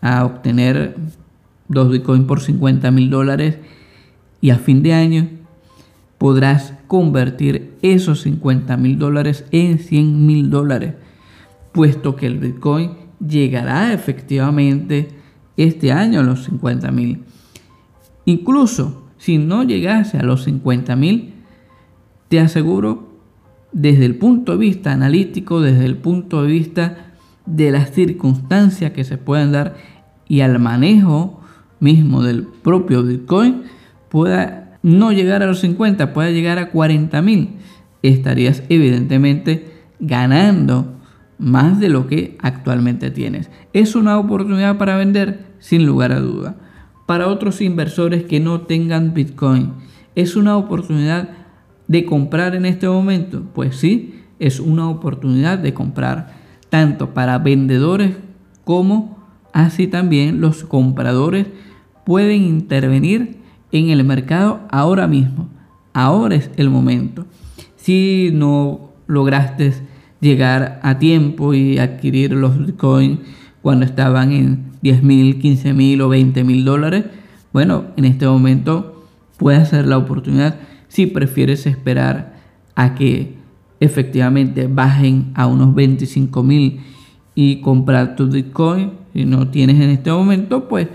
a 0.00 0.24
obtener 0.24 0.94
dos 1.66 1.90
Bitcoin 1.90 2.28
por 2.28 2.40
50 2.40 2.88
mil 2.92 3.10
dólares 3.10 3.58
y 4.40 4.50
a 4.50 4.58
fin 4.58 4.84
de 4.84 4.92
año 4.92 5.28
podrás 6.18 6.74
convertir 6.86 7.76
esos 7.82 8.22
50 8.22 8.76
mil 8.76 8.98
dólares 8.98 9.44
en 9.50 9.78
100 9.78 10.26
mil 10.26 10.50
dólares, 10.50 10.94
puesto 11.72 12.16
que 12.16 12.26
el 12.26 12.38
Bitcoin 12.38 12.92
llegará 13.26 13.92
efectivamente 13.92 15.08
este 15.56 15.92
año 15.92 16.20
a 16.20 16.24
los 16.24 16.44
50 16.44 16.90
mil. 16.90 17.22
Incluso 18.24 19.04
si 19.18 19.38
no 19.38 19.62
llegase 19.62 20.18
a 20.18 20.22
los 20.22 20.44
50 20.44 20.96
mil, 20.96 21.34
te 22.28 22.40
aseguro 22.40 23.14
desde 23.72 24.04
el 24.04 24.16
punto 24.16 24.52
de 24.52 24.58
vista 24.58 24.92
analítico, 24.92 25.60
desde 25.60 25.84
el 25.84 25.96
punto 25.96 26.42
de 26.42 26.48
vista 26.48 27.14
de 27.46 27.70
las 27.70 27.90
circunstancias 27.90 28.92
que 28.92 29.04
se 29.04 29.18
pueden 29.18 29.52
dar 29.52 29.76
y 30.28 30.40
al 30.40 30.58
manejo 30.58 31.40
mismo 31.80 32.22
del 32.22 32.46
propio 32.46 33.02
Bitcoin, 33.02 33.64
pueda 34.08 34.63
no 34.84 35.12
llegar 35.12 35.42
a 35.42 35.46
los 35.46 35.60
50, 35.60 36.12
puede 36.12 36.34
llegar 36.34 36.58
a 36.58 36.70
40 36.70 37.22
mil, 37.22 37.54
estarías 38.02 38.62
evidentemente 38.68 39.72
ganando 39.98 41.00
más 41.38 41.80
de 41.80 41.88
lo 41.88 42.06
que 42.06 42.36
actualmente 42.40 43.10
tienes. 43.10 43.50
Es 43.72 43.96
una 43.96 44.18
oportunidad 44.18 44.76
para 44.76 44.98
vender 44.98 45.46
sin 45.58 45.86
lugar 45.86 46.12
a 46.12 46.20
duda. 46.20 46.56
Para 47.06 47.28
otros 47.28 47.62
inversores 47.62 48.24
que 48.24 48.40
no 48.40 48.60
tengan 48.60 49.14
Bitcoin, 49.14 49.72
¿es 50.14 50.36
una 50.36 50.58
oportunidad 50.58 51.30
de 51.88 52.04
comprar 52.04 52.54
en 52.54 52.66
este 52.66 52.86
momento? 52.86 53.42
Pues 53.54 53.76
sí, 53.76 54.20
es 54.38 54.60
una 54.60 54.90
oportunidad 54.90 55.58
de 55.58 55.72
comprar 55.72 56.34
tanto 56.68 57.14
para 57.14 57.38
vendedores 57.38 58.16
como 58.64 59.18
así 59.54 59.86
también 59.86 60.42
los 60.42 60.64
compradores 60.64 61.46
pueden 62.04 62.42
intervenir 62.42 63.43
en 63.74 63.90
el 63.90 64.04
mercado 64.04 64.60
ahora 64.70 65.06
mismo. 65.08 65.48
Ahora 65.92 66.36
es 66.36 66.50
el 66.56 66.70
momento. 66.70 67.26
Si 67.76 68.30
no 68.32 68.92
lograste 69.06 69.74
llegar 70.20 70.80
a 70.82 70.98
tiempo 70.98 71.54
y 71.54 71.78
adquirir 71.78 72.32
los 72.32 72.56
Bitcoin 72.58 73.20
cuando 73.62 73.84
estaban 73.84 74.32
en 74.32 74.72
10 74.82 75.02
mil, 75.02 75.38
15 75.38 75.74
mil 75.74 76.00
o 76.00 76.08
20 76.08 76.44
mil 76.44 76.64
dólares, 76.64 77.04
bueno, 77.52 77.86
en 77.96 78.04
este 78.04 78.26
momento 78.26 79.06
puede 79.38 79.66
ser 79.66 79.86
la 79.86 79.98
oportunidad 79.98 80.56
si 80.88 81.06
prefieres 81.06 81.66
esperar 81.66 82.36
a 82.76 82.94
que 82.94 83.34
efectivamente 83.80 84.68
bajen 84.68 85.32
a 85.34 85.46
unos 85.46 85.74
25 85.74 86.42
mil 86.44 86.80
y 87.34 87.60
comprar 87.60 88.14
tu 88.14 88.28
Bitcoin 88.28 88.92
si 89.12 89.24
no 89.24 89.48
tienes 89.48 89.80
en 89.80 89.90
este 89.90 90.12
momento, 90.12 90.68
pues 90.68 90.88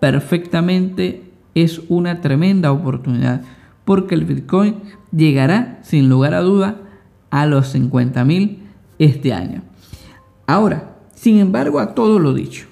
perfectamente 0.00 1.31
es 1.54 1.80
una 1.88 2.20
tremenda 2.20 2.72
oportunidad 2.72 3.42
porque 3.84 4.14
el 4.14 4.24
Bitcoin 4.24 4.76
llegará 5.10 5.80
sin 5.82 6.08
lugar 6.08 6.34
a 6.34 6.40
duda 6.40 6.76
a 7.30 7.46
los 7.46 7.68
50 7.68 8.24
mil 8.24 8.58
este 8.98 9.32
año. 9.32 9.62
Ahora, 10.46 10.96
sin 11.14 11.38
embargo, 11.38 11.80
a 11.80 11.94
todo 11.94 12.18
lo 12.18 12.34
dicho, 12.34 12.66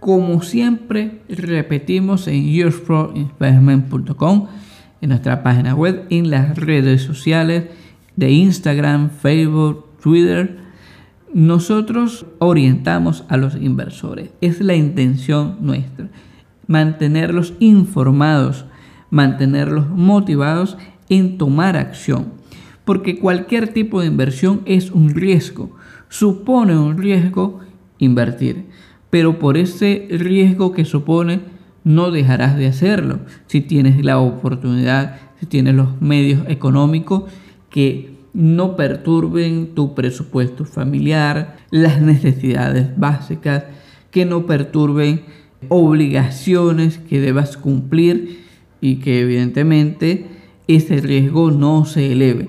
como 0.00 0.42
siempre 0.42 1.20
repetimos 1.28 2.26
en 2.26 2.50
yourproinvestment.com, 2.50 4.46
en 5.02 5.08
nuestra 5.08 5.42
página 5.42 5.74
web, 5.74 6.06
en 6.10 6.30
las 6.30 6.56
redes 6.56 7.02
sociales 7.02 7.64
de 8.16 8.30
Instagram, 8.30 9.10
Facebook, 9.10 9.86
Twitter, 10.02 10.58
nosotros 11.32 12.26
orientamos 12.38 13.24
a 13.28 13.36
los 13.36 13.56
inversores. 13.56 14.30
Es 14.40 14.60
la 14.60 14.74
intención 14.74 15.58
nuestra 15.60 16.08
mantenerlos 16.70 17.54
informados, 17.58 18.64
mantenerlos 19.10 19.88
motivados 19.88 20.78
en 21.08 21.36
tomar 21.36 21.76
acción. 21.76 22.26
Porque 22.84 23.18
cualquier 23.18 23.72
tipo 23.72 24.00
de 24.00 24.06
inversión 24.06 24.62
es 24.66 24.92
un 24.92 25.10
riesgo, 25.10 25.72
supone 26.08 26.78
un 26.78 26.96
riesgo 26.96 27.58
invertir. 27.98 28.66
Pero 29.10 29.40
por 29.40 29.56
ese 29.56 30.06
riesgo 30.12 30.70
que 30.70 30.84
supone, 30.84 31.40
no 31.82 32.12
dejarás 32.12 32.56
de 32.56 32.68
hacerlo 32.68 33.18
si 33.48 33.62
tienes 33.62 34.04
la 34.04 34.20
oportunidad, 34.20 35.16
si 35.40 35.46
tienes 35.46 35.74
los 35.74 36.00
medios 36.00 36.44
económicos 36.46 37.24
que 37.68 38.14
no 38.32 38.76
perturben 38.76 39.74
tu 39.74 39.96
presupuesto 39.96 40.64
familiar, 40.64 41.56
las 41.72 42.00
necesidades 42.00 42.96
básicas, 42.96 43.64
que 44.12 44.24
no 44.24 44.46
perturben 44.46 45.24
obligaciones 45.68 46.98
que 46.98 47.20
debas 47.20 47.56
cumplir 47.56 48.44
y 48.80 48.96
que 48.96 49.20
evidentemente 49.20 50.26
ese 50.66 51.00
riesgo 51.00 51.50
no 51.50 51.84
se 51.84 52.12
eleve. 52.12 52.48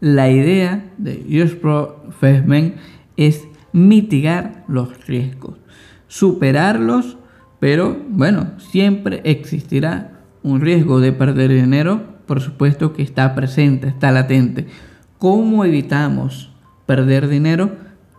La 0.00 0.30
idea 0.30 0.92
de 0.98 1.24
US 1.42 1.54
Pro 1.54 2.04
Investment 2.06 2.76
es 3.16 3.46
mitigar 3.72 4.64
los 4.68 5.06
riesgos, 5.06 5.58
superarlos, 6.08 7.16
pero 7.58 7.96
bueno, 8.08 8.52
siempre 8.58 9.20
existirá 9.24 10.20
un 10.42 10.60
riesgo 10.60 11.00
de 11.00 11.12
perder 11.12 11.50
dinero, 11.50 12.18
por 12.26 12.40
supuesto 12.40 12.92
que 12.92 13.02
está 13.02 13.34
presente, 13.34 13.88
está 13.88 14.12
latente. 14.12 14.66
¿Cómo 15.18 15.64
evitamos 15.64 16.52
perder 16.86 17.28
dinero? 17.28 17.72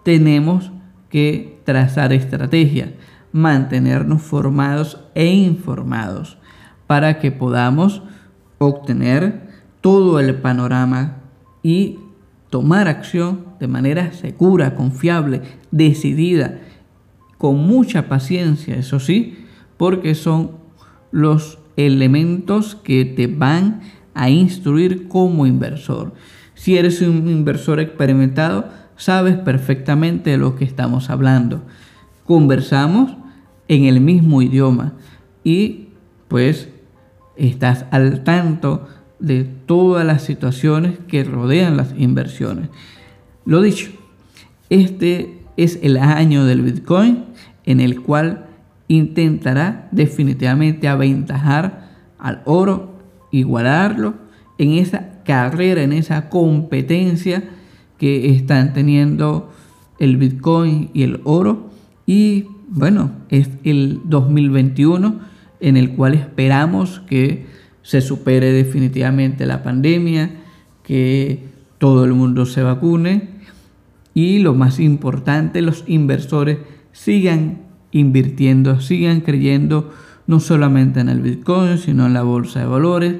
Tenemos 0.03 0.71
que 1.09 1.59
trazar 1.65 2.13
estrategias 2.13 2.89
mantenernos 3.35 4.21
formados 4.21 4.97
e 5.13 5.25
informados 5.27 6.37
para 6.87 7.19
que 7.19 7.33
podamos 7.33 8.01
obtener 8.59 9.49
todo 9.81 10.21
el 10.21 10.35
panorama 10.35 11.17
y 11.61 11.99
tomar 12.49 12.87
acción 12.87 13.47
de 13.59 13.67
manera 13.67 14.13
segura, 14.13 14.73
confiable, 14.73 15.41
decidida, 15.69 16.61
con 17.37 17.57
mucha 17.57 18.07
paciencia, 18.07 18.77
eso 18.77 19.01
sí, 19.01 19.45
porque 19.75 20.15
son 20.15 20.51
los 21.11 21.59
elementos 21.75 22.75
que 22.75 23.03
te 23.03 23.27
van 23.27 23.81
a 24.13 24.29
instruir 24.29 25.09
como 25.09 25.45
inversor. 25.45 26.13
Si 26.53 26.77
eres 26.77 27.01
un 27.01 27.27
inversor 27.27 27.81
experimentado, 27.81 28.69
sabes 28.95 29.35
perfectamente 29.35 30.29
de 30.29 30.37
lo 30.37 30.55
que 30.55 30.63
estamos 30.63 31.09
hablando. 31.09 31.63
Conversamos 32.23 33.24
en 33.67 33.85
el 33.85 34.01
mismo 34.01 34.41
idioma 34.41 34.93
y 35.43 35.89
pues 36.27 36.69
estás 37.35 37.85
al 37.91 38.23
tanto 38.23 38.87
de 39.19 39.43
todas 39.43 40.05
las 40.05 40.23
situaciones 40.23 40.99
que 41.07 41.23
rodean 41.23 41.77
las 41.77 41.93
inversiones. 41.97 42.69
Lo 43.45 43.61
dicho, 43.61 43.91
este 44.69 45.39
es 45.57 45.79
el 45.81 45.97
año 45.97 46.45
del 46.45 46.61
Bitcoin 46.61 47.25
en 47.65 47.79
el 47.79 48.01
cual 48.01 48.47
intentará 48.87 49.87
definitivamente 49.91 50.87
aventajar 50.87 51.89
al 52.19 52.41
oro, 52.45 52.99
igualarlo 53.31 54.15
en 54.57 54.73
esa 54.73 55.23
carrera, 55.23 55.83
en 55.83 55.93
esa 55.93 56.29
competencia 56.29 57.43
que 57.97 58.35
están 58.35 58.73
teniendo 58.73 59.51
el 59.99 60.17
Bitcoin 60.17 60.89
y 60.93 61.03
el 61.03 61.21
oro 61.23 61.69
y 62.05 62.45
bueno, 62.75 63.11
es 63.29 63.49
el 63.63 64.01
2021 64.03 65.19
en 65.61 65.77
el 65.77 65.91
cual 65.91 66.13
esperamos 66.13 67.01
que 67.07 67.45
se 67.83 68.01
supere 68.01 68.51
definitivamente 68.51 69.45
la 69.45 69.63
pandemia, 69.63 70.31
que 70.83 71.39
todo 71.77 72.03
el 72.03 72.13
mundo 72.13 72.45
se 72.45 72.63
vacune 72.63 73.29
y 74.13 74.39
lo 74.39 74.53
más 74.55 74.81
importante, 74.81 75.61
los 75.61 75.85
inversores 75.87 76.57
sigan 76.91 77.61
invirtiendo, 77.91 78.81
sigan 78.81 79.21
creyendo 79.21 79.93
no 80.27 80.41
solamente 80.41 80.99
en 80.99 81.07
el 81.07 81.21
Bitcoin, 81.21 81.77
sino 81.77 82.05
en 82.05 82.13
la 82.13 82.23
bolsa 82.23 82.59
de 82.59 82.65
valores 82.65 83.15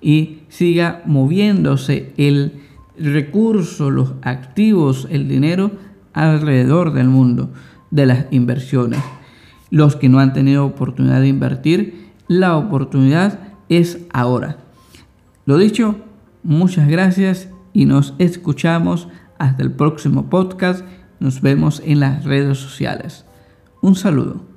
y 0.00 0.38
siga 0.48 1.02
moviéndose 1.06 2.12
el 2.16 2.54
recurso, 2.98 3.90
los 3.90 4.14
activos, 4.22 5.06
el 5.12 5.28
dinero 5.28 5.70
alrededor 6.12 6.92
del 6.92 7.06
mundo 7.06 7.50
de 7.90 8.06
las 8.06 8.26
inversiones. 8.30 9.00
Los 9.70 9.96
que 9.96 10.08
no 10.08 10.20
han 10.20 10.32
tenido 10.32 10.64
oportunidad 10.64 11.20
de 11.20 11.28
invertir, 11.28 12.12
la 12.28 12.56
oportunidad 12.56 13.40
es 13.68 13.98
ahora. 14.12 14.58
Lo 15.44 15.58
dicho, 15.58 15.96
muchas 16.42 16.88
gracias 16.88 17.48
y 17.72 17.84
nos 17.84 18.14
escuchamos 18.18 19.08
hasta 19.38 19.62
el 19.62 19.72
próximo 19.72 20.30
podcast. 20.30 20.84
Nos 21.20 21.40
vemos 21.40 21.82
en 21.84 22.00
las 22.00 22.24
redes 22.24 22.58
sociales. 22.58 23.24
Un 23.80 23.94
saludo. 23.94 24.55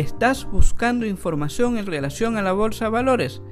¿Estás 0.00 0.48
buscando 0.50 1.04
información 1.04 1.76
en 1.76 1.84
relación 1.84 2.38
a 2.38 2.42
la 2.42 2.54
bolsa 2.54 2.86
de 2.86 2.90
valores? 2.90 3.42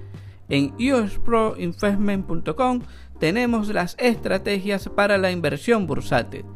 En 0.49 0.73
usproinvestment.com 0.79 2.81
tenemos 3.21 3.69
las 3.69 3.97
estrategias 3.99 4.89
para 4.89 5.19
la 5.19 5.31
inversión 5.31 5.87
bursátil. 5.87 6.47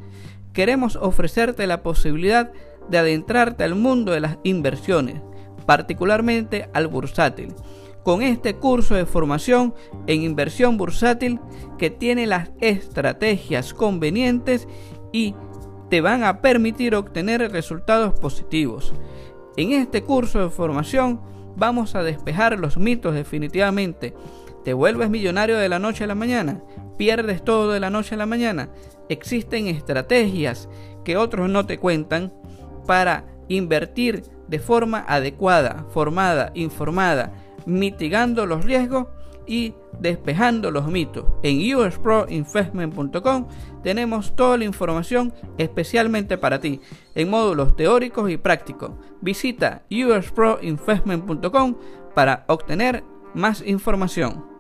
Queremos 0.54 0.96
ofrecerte 0.96 1.66
la 1.66 1.82
posibilidad 1.82 2.54
de 2.88 2.96
adentrarte 2.96 3.64
al 3.64 3.74
mundo 3.74 4.12
de 4.12 4.20
las 4.20 4.38
inversiones, 4.44 5.20
particularmente 5.66 6.70
al 6.72 6.86
bursátil, 6.86 7.52
con 8.02 8.22
este 8.22 8.54
curso 8.54 8.94
de 8.94 9.04
formación 9.04 9.74
en 10.06 10.22
inversión 10.22 10.78
bursátil 10.78 11.38
que 11.76 11.90
tiene 11.90 12.26
las 12.26 12.50
estrategias 12.62 13.74
convenientes 13.74 14.66
y 15.12 15.34
te 15.90 16.00
van 16.00 16.24
a 16.24 16.40
permitir 16.40 16.94
obtener 16.94 17.52
resultados 17.52 18.18
positivos. 18.18 18.94
En 19.56 19.72
este 19.72 20.02
curso 20.02 20.40
de 20.40 20.50
formación 20.50 21.20
vamos 21.56 21.94
a 21.94 22.02
despejar 22.02 22.58
los 22.58 22.78
mitos 22.78 23.14
definitivamente. 23.14 24.14
¿Te 24.64 24.72
vuelves 24.72 25.10
millonario 25.10 25.58
de 25.58 25.68
la 25.68 25.78
noche 25.78 26.04
a 26.04 26.06
la 26.06 26.14
mañana? 26.14 26.62
¿Pierdes 26.96 27.44
todo 27.44 27.72
de 27.72 27.80
la 27.80 27.90
noche 27.90 28.14
a 28.14 28.18
la 28.18 28.26
mañana? 28.26 28.70
Existen 29.08 29.66
estrategias 29.66 30.68
que 31.04 31.16
otros 31.16 31.50
no 31.50 31.66
te 31.66 31.78
cuentan 31.78 32.32
para 32.86 33.26
invertir 33.48 34.24
de 34.48 34.58
forma 34.58 35.04
adecuada, 35.06 35.86
formada, 35.90 36.52
informada, 36.54 37.32
mitigando 37.66 38.46
los 38.46 38.64
riesgos 38.64 39.08
y 39.52 39.74
despejando 40.00 40.70
los 40.70 40.86
mitos. 40.86 41.26
En 41.42 41.76
usproinvestment.com 41.76 43.48
tenemos 43.82 44.34
toda 44.34 44.56
la 44.56 44.64
información 44.64 45.34
especialmente 45.58 46.38
para 46.38 46.58
ti 46.58 46.80
en 47.14 47.28
módulos 47.28 47.76
teóricos 47.76 48.30
y 48.30 48.38
prácticos. 48.38 48.92
Visita 49.20 49.82
usproinvestment.com 49.90 51.74
para 52.14 52.46
obtener 52.48 53.04
más 53.34 53.62
información. 53.66 54.51